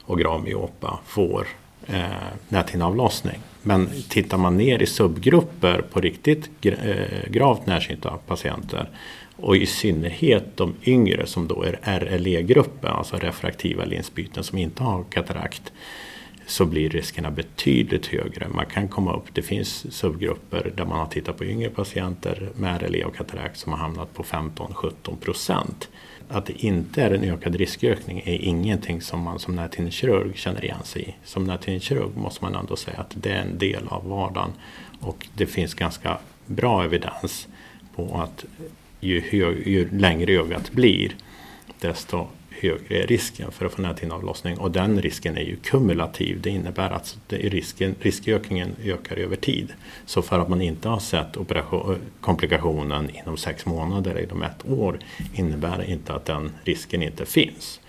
och 0.03 0.19
gravmyopa 0.19 0.99
får 1.05 1.47
eh, 1.87 2.03
näthinneavlossning. 2.49 3.39
Men 3.63 3.89
tittar 4.09 4.37
man 4.37 4.57
ner 4.57 4.81
i 4.81 4.85
subgrupper 4.85 5.81
på 5.91 6.01
riktigt 6.01 6.49
eh, 6.61 7.29
gravt 7.29 7.65
närsynta 7.65 8.17
patienter 8.27 8.89
och 9.35 9.57
i 9.57 9.65
synnerhet 9.65 10.57
de 10.57 10.75
yngre 10.85 11.27
som 11.27 11.47
då 11.47 11.63
är 11.63 11.99
RLE-gruppen, 11.99 12.91
alltså 12.91 13.17
refraktiva 13.17 13.85
linsbyten 13.85 14.43
som 14.43 14.57
inte 14.57 14.83
har 14.83 15.03
katarakt 15.03 15.71
så 16.47 16.65
blir 16.65 16.89
riskerna 16.89 17.31
betydligt 17.31 18.05
högre. 18.05 18.47
Man 18.47 18.65
kan 18.65 18.87
komma 18.87 19.13
upp, 19.13 19.23
det 19.33 19.41
finns 19.41 19.93
subgrupper 19.95 20.73
där 20.77 20.85
man 20.85 20.99
har 20.99 21.05
tittat 21.05 21.37
på 21.37 21.45
yngre 21.45 21.69
patienter 21.69 22.49
med 22.55 22.81
RLE 22.81 23.03
och 23.03 23.15
katarakt 23.15 23.59
som 23.59 23.71
har 23.71 23.79
hamnat 23.79 24.13
på 24.13 24.23
15-17 24.23 25.15
procent. 25.21 25.89
Att 26.29 26.45
det 26.45 26.63
inte 26.65 27.03
är 27.03 27.11
en 27.11 27.23
ökad 27.23 27.55
riskökning 27.55 28.21
är 28.25 28.41
ingenting 28.41 29.01
som 29.01 29.21
man 29.21 29.39
som 29.39 29.55
näthinnekirurg 29.55 30.37
känner 30.37 30.63
igen 30.63 30.83
sig 30.83 31.09
i. 31.09 31.15
Som 31.23 31.43
näthinnekirurg 31.43 32.17
måste 32.17 32.43
man 32.43 32.55
ändå 32.55 32.75
säga 32.75 32.97
att 32.97 33.13
det 33.15 33.31
är 33.31 33.41
en 33.41 33.57
del 33.57 33.87
av 33.87 34.09
vardagen 34.09 34.51
och 34.99 35.27
det 35.33 35.45
finns 35.45 35.73
ganska 35.73 36.17
bra 36.45 36.83
evidens 36.83 37.47
på 37.95 38.21
att 38.21 38.45
ju, 38.99 39.21
hög, 39.21 39.67
ju 39.67 39.89
längre 39.91 40.31
ögat 40.31 40.71
blir 40.71 41.15
desto 41.79 42.27
högre 42.61 43.03
är 43.03 43.07
risken 43.07 43.51
för 43.51 43.65
att 43.65 43.73
få 43.73 43.81
näthinneavlossning 43.81 44.57
och 44.57 44.71
den 44.71 45.01
risken 45.01 45.37
är 45.37 45.41
ju 45.41 45.55
kumulativ. 45.55 46.41
Det 46.41 46.49
innebär 46.49 46.89
att 46.89 47.17
risken, 47.27 47.95
riskökningen 48.01 48.75
ökar 48.83 49.15
över 49.15 49.35
tid. 49.35 49.73
Så 50.05 50.21
för 50.21 50.39
att 50.39 50.49
man 50.49 50.61
inte 50.61 50.89
har 50.89 50.99
sett 50.99 51.37
operation, 51.37 51.91
eh, 51.93 51.97
komplikationen 52.21 53.09
inom 53.09 53.37
sex 53.37 53.65
månader 53.65 54.11
eller 54.11 54.23
inom 54.23 54.43
ett 54.43 54.69
år 54.69 54.99
innebär 55.33 55.77
det 55.77 55.91
inte 55.91 56.13
att 56.13 56.25
den 56.25 56.51
risken 56.63 57.03
inte 57.03 57.25
finns. 57.25 57.79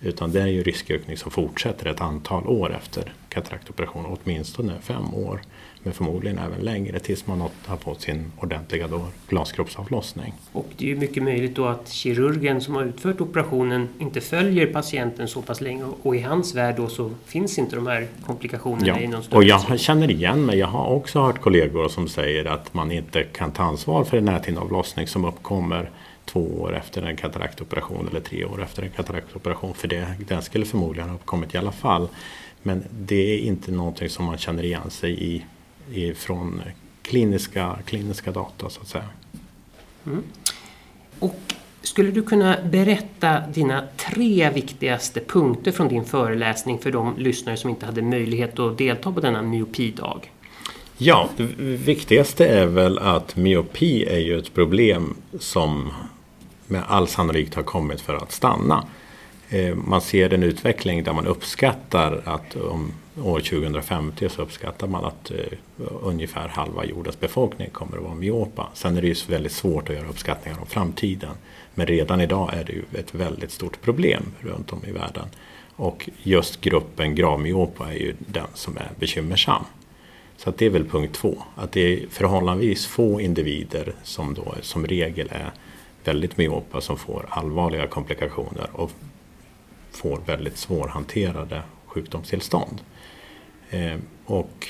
Utan 0.00 0.32
det 0.32 0.42
är 0.42 0.46
ju 0.46 0.62
riskökning 0.62 1.16
som 1.16 1.30
fortsätter 1.30 1.86
ett 1.86 2.00
antal 2.00 2.46
år 2.46 2.74
efter 2.74 3.12
kataraktoperation, 3.28 4.06
åtminstone 4.06 4.72
fem 4.80 5.14
år 5.14 5.40
men 5.86 5.94
förmodligen 5.94 6.38
även 6.38 6.60
längre 6.60 6.98
tills 6.98 7.26
man 7.26 7.40
har 7.66 7.76
fått 7.76 8.00
sin 8.00 8.32
ordentliga 8.40 8.88
då 8.88 9.06
glaskroppsavlossning. 9.28 10.34
Och 10.52 10.68
det 10.76 10.84
är 10.84 10.88
ju 10.88 10.96
mycket 10.96 11.22
möjligt 11.22 11.54
då 11.54 11.66
att 11.66 11.88
kirurgen 11.88 12.60
som 12.60 12.74
har 12.74 12.84
utfört 12.84 13.20
operationen 13.20 13.88
inte 13.98 14.20
följer 14.20 14.66
patienten 14.66 15.28
så 15.28 15.42
pass 15.42 15.60
länge 15.60 15.84
och 16.02 16.16
i 16.16 16.20
hans 16.20 16.54
värld 16.54 16.74
då 16.76 16.88
så 16.88 17.10
finns 17.24 17.58
inte 17.58 17.76
de 17.76 17.86
här 17.86 18.06
komplikationerna 18.26 18.86
ja. 18.86 18.98
i 18.98 19.06
någon 19.06 19.22
större 19.22 19.38
Och 19.38 19.44
jag 19.44 19.80
känner 19.80 20.10
igen 20.10 20.46
mig. 20.46 20.58
Jag 20.58 20.66
har 20.66 20.86
också 20.86 21.20
hört 21.20 21.40
kollegor 21.40 21.88
som 21.88 22.08
säger 22.08 22.44
att 22.44 22.74
man 22.74 22.92
inte 22.92 23.22
kan 23.22 23.52
ta 23.52 23.62
ansvar 23.62 24.04
för 24.04 24.16
en 24.16 24.24
näthinneavlossning 24.24 25.06
som 25.06 25.24
uppkommer 25.24 25.90
två 26.24 26.40
år 26.40 26.76
efter 26.76 27.02
en 27.02 27.16
kataraktoperation 27.16 28.08
eller 28.10 28.20
tre 28.20 28.44
år 28.44 28.62
efter 28.62 28.82
en 28.82 28.90
kataraktoperation. 28.90 29.74
För 29.74 29.88
det, 29.88 30.06
den 30.28 30.42
skulle 30.42 30.64
förmodligen 30.64 31.08
ha 31.08 31.16
uppkommit 31.16 31.54
i 31.54 31.58
alla 31.58 31.72
fall. 31.72 32.08
Men 32.62 32.84
det 32.90 33.34
är 33.34 33.38
inte 33.38 33.72
någonting 33.72 34.08
som 34.08 34.24
man 34.24 34.38
känner 34.38 34.64
igen 34.64 34.90
sig 34.90 35.24
i 35.24 35.44
från 36.16 36.62
kliniska, 37.02 37.78
kliniska 37.84 38.32
data 38.32 38.70
så 38.70 38.80
att 38.80 38.88
säga. 38.88 39.08
Mm. 40.06 40.22
Och 41.18 41.40
skulle 41.82 42.10
du 42.10 42.22
kunna 42.22 42.56
berätta 42.64 43.40
dina 43.40 43.84
tre 43.96 44.50
viktigaste 44.50 45.20
punkter 45.20 45.72
från 45.72 45.88
din 45.88 46.04
föreläsning 46.04 46.78
för 46.78 46.92
de 46.92 47.14
lyssnare 47.18 47.56
som 47.56 47.70
inte 47.70 47.86
hade 47.86 48.02
möjlighet 48.02 48.58
att 48.58 48.78
delta 48.78 49.12
på 49.12 49.20
denna 49.20 49.42
myopidag? 49.42 50.32
Ja, 50.98 51.28
det 51.36 51.44
viktigaste 51.58 52.46
är 52.46 52.66
väl 52.66 52.98
att 52.98 53.36
myopi 53.36 54.04
är 54.04 54.18
ju 54.18 54.38
ett 54.38 54.54
problem 54.54 55.16
som 55.38 55.92
med 56.66 56.82
all 56.88 57.08
sannolikhet 57.08 57.54
har 57.54 57.62
kommit 57.62 58.00
för 58.00 58.14
att 58.14 58.32
stanna. 58.32 58.84
Eh, 59.48 59.74
man 59.74 60.00
ser 60.00 60.34
en 60.34 60.42
utveckling 60.42 61.04
där 61.04 61.12
man 61.12 61.26
uppskattar 61.26 62.22
att 62.24 62.56
om 62.56 62.92
år 63.22 63.40
2050 63.40 64.28
så 64.28 64.42
uppskattar 64.42 64.86
man 64.86 65.04
att 65.04 65.30
eh, 65.30 65.58
ungefär 66.02 66.48
halva 66.48 66.84
jordens 66.84 67.20
befolkning 67.20 67.70
kommer 67.70 67.96
att 67.96 68.02
vara 68.02 68.14
myopa. 68.14 68.68
Sen 68.74 68.96
är 68.96 69.02
det 69.02 69.08
ju 69.08 69.14
väldigt 69.28 69.52
svårt 69.52 69.88
att 69.88 69.96
göra 69.96 70.08
uppskattningar 70.08 70.58
om 70.60 70.66
framtiden. 70.66 71.34
Men 71.74 71.86
redan 71.86 72.20
idag 72.20 72.54
är 72.54 72.64
det 72.64 72.72
ju 72.72 72.82
ett 73.00 73.14
väldigt 73.14 73.50
stort 73.50 73.80
problem 73.82 74.22
runt 74.40 74.72
om 74.72 74.80
i 74.86 74.92
världen. 74.92 75.28
Och 75.76 76.10
just 76.22 76.60
gruppen 76.60 77.14
gravmyopa 77.14 77.92
är 77.92 77.96
ju 77.98 78.14
den 78.18 78.46
som 78.54 78.76
är 78.76 78.90
bekymmersam. 78.98 79.64
Så 80.36 80.50
att 80.50 80.58
det 80.58 80.66
är 80.66 80.70
väl 80.70 80.84
punkt 80.84 81.14
två. 81.14 81.42
Att 81.54 81.72
det 81.72 81.80
är 81.80 82.06
förhållandevis 82.10 82.86
få 82.86 83.20
individer 83.20 83.92
som 84.02 84.34
då 84.34 84.54
som 84.62 84.86
regel 84.86 85.28
är 85.32 85.52
väldigt 86.04 86.36
myopa 86.36 86.80
som 86.80 86.96
får 86.96 87.26
allvarliga 87.28 87.86
komplikationer 87.86 88.66
och 88.72 88.92
får 89.96 90.20
väldigt 90.26 90.56
svårhanterade 90.56 91.62
sjukdomstillstånd. 91.86 92.80
Eh, 93.70 93.96
och 94.24 94.68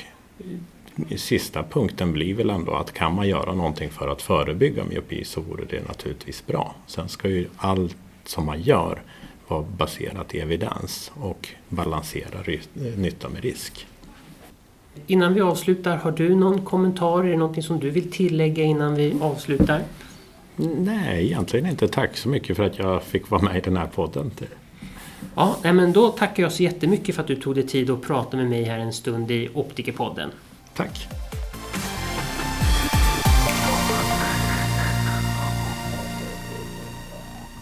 sista 1.17 1.63
punkten 1.63 2.13
blir 2.13 2.35
väl 2.35 2.51
ändå 2.51 2.75
att 2.75 2.93
kan 2.93 3.15
man 3.15 3.29
göra 3.29 3.55
någonting 3.55 3.91
för 3.91 4.09
att 4.09 4.23
förebygga 4.23 4.85
myopi 4.85 5.25
så 5.25 5.41
vore 5.41 5.65
det 5.65 5.89
naturligtvis 5.89 6.47
bra. 6.47 6.75
Sen 6.87 7.09
ska 7.09 7.29
ju 7.29 7.47
allt 7.57 7.97
som 8.25 8.47
man 8.47 8.63
gör 8.63 9.03
vara 9.49 9.63
baserat 9.63 10.35
i 10.35 10.41
evidens 10.41 11.13
och 11.15 11.49
balansera 11.69 12.43
nytta 12.97 13.29
med 13.29 13.43
risk. 13.43 13.87
Innan 15.07 15.35
vi 15.35 15.41
avslutar, 15.41 15.97
har 15.97 16.11
du 16.11 16.35
någon 16.35 16.65
kommentar? 16.65 17.25
Är 17.25 17.31
det 17.31 17.37
någonting 17.37 17.63
som 17.63 17.81
du 17.81 17.91
vill 17.91 18.13
tillägga 18.13 18.65
innan 18.65 18.95
vi 18.95 19.17
avslutar? 19.21 19.83
Nej, 20.79 21.27
egentligen 21.27 21.67
inte. 21.67 21.89
Tack 21.89 22.17
så 22.17 22.29
mycket 22.29 22.57
för 22.57 22.65
att 22.65 22.79
jag 22.79 23.03
fick 23.03 23.31
vara 23.31 23.43
med 23.43 23.57
i 23.57 23.61
den 23.61 23.77
här 23.77 23.87
podden. 23.87 24.31
Ja, 25.35 25.57
men 25.63 25.93
då 25.93 26.09
tackar 26.09 26.43
jag 26.43 26.53
så 26.53 26.63
jättemycket 26.63 27.15
för 27.15 27.23
att 27.23 27.29
du 27.29 27.37
tog 27.37 27.55
dig 27.55 27.67
tid 27.67 27.91
att 27.91 28.03
prata 28.03 28.37
med 28.37 28.47
mig 28.47 28.65
här 28.65 28.79
en 28.79 28.93
stund 28.93 29.31
i 29.31 29.49
Optikerpodden. 29.55 30.31
Tack! 30.75 31.09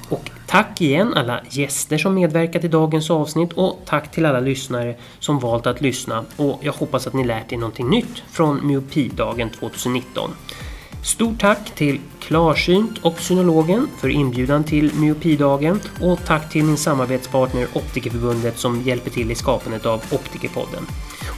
Och 0.08 0.30
tack 0.46 0.80
igen 0.80 1.14
alla 1.14 1.40
gäster 1.50 1.98
som 1.98 2.14
medverkat 2.14 2.64
i 2.64 2.68
dagens 2.68 3.10
avsnitt 3.10 3.52
och 3.52 3.80
tack 3.84 4.10
till 4.10 4.26
alla 4.26 4.40
lyssnare 4.40 4.94
som 5.18 5.38
valt 5.38 5.66
att 5.66 5.80
lyssna 5.80 6.24
och 6.36 6.60
jag 6.62 6.72
hoppas 6.72 7.06
att 7.06 7.12
ni 7.12 7.24
lärt 7.24 7.52
er 7.52 7.56
någonting 7.56 7.90
nytt 7.90 8.22
från 8.30 8.66
Myopidagen 8.66 9.50
2019. 9.50 10.30
Stort 11.04 11.40
tack 11.40 11.74
till 11.74 12.00
Klarsynt 12.20 12.98
och 12.98 13.20
Synologen 13.20 13.88
för 14.00 14.08
inbjudan 14.08 14.64
till 14.64 14.94
Myopidagen 14.94 15.80
och 16.00 16.24
tack 16.26 16.50
till 16.50 16.64
min 16.64 16.76
samarbetspartner 16.76 17.68
Optikerförbundet 17.72 18.58
som 18.58 18.82
hjälper 18.82 19.10
till 19.10 19.30
i 19.30 19.34
skapandet 19.34 19.86
av 19.86 20.02
Optikerpodden. 20.10 20.86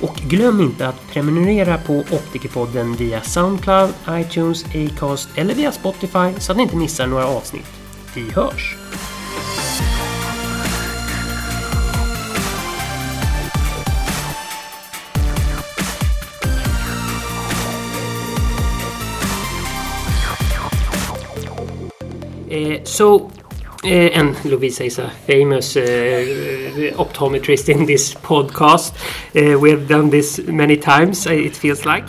Och 0.03 0.17
glöm 0.17 0.61
inte 0.61 0.89
att 0.89 1.09
prenumerera 1.13 1.79
på 1.79 1.99
Optikerpodden 1.99 2.95
via 2.95 3.21
Soundcloud, 3.21 3.95
iTunes, 4.11 4.65
Acast 4.65 5.29
eller 5.35 5.55
via 5.55 5.73
Spotify 5.73 6.41
så 6.41 6.53
att 6.53 6.57
ni 6.57 6.63
inte 6.63 6.77
missar 6.77 7.07
några 7.07 7.27
avsnitt. 7.27 7.73
Vi 8.15 8.31
hörs! 8.31 8.77
So, 22.85 23.31
uh, 23.85 23.89
and 23.89 24.35
Lovisa 24.37 24.85
is 24.85 24.99
a 24.99 25.11
famous 25.27 25.77
uh, 25.77 25.81
optometrist 26.97 27.69
in 27.69 27.87
this 27.87 28.15
podcast. 28.31 28.93
we 29.61 29.71
have 29.71 29.89
done 29.89 30.11
this 30.11 30.39
many 30.39 30.77
times, 30.77 31.27
it 31.27 31.57
feels 31.57 31.85
like. 31.85 32.07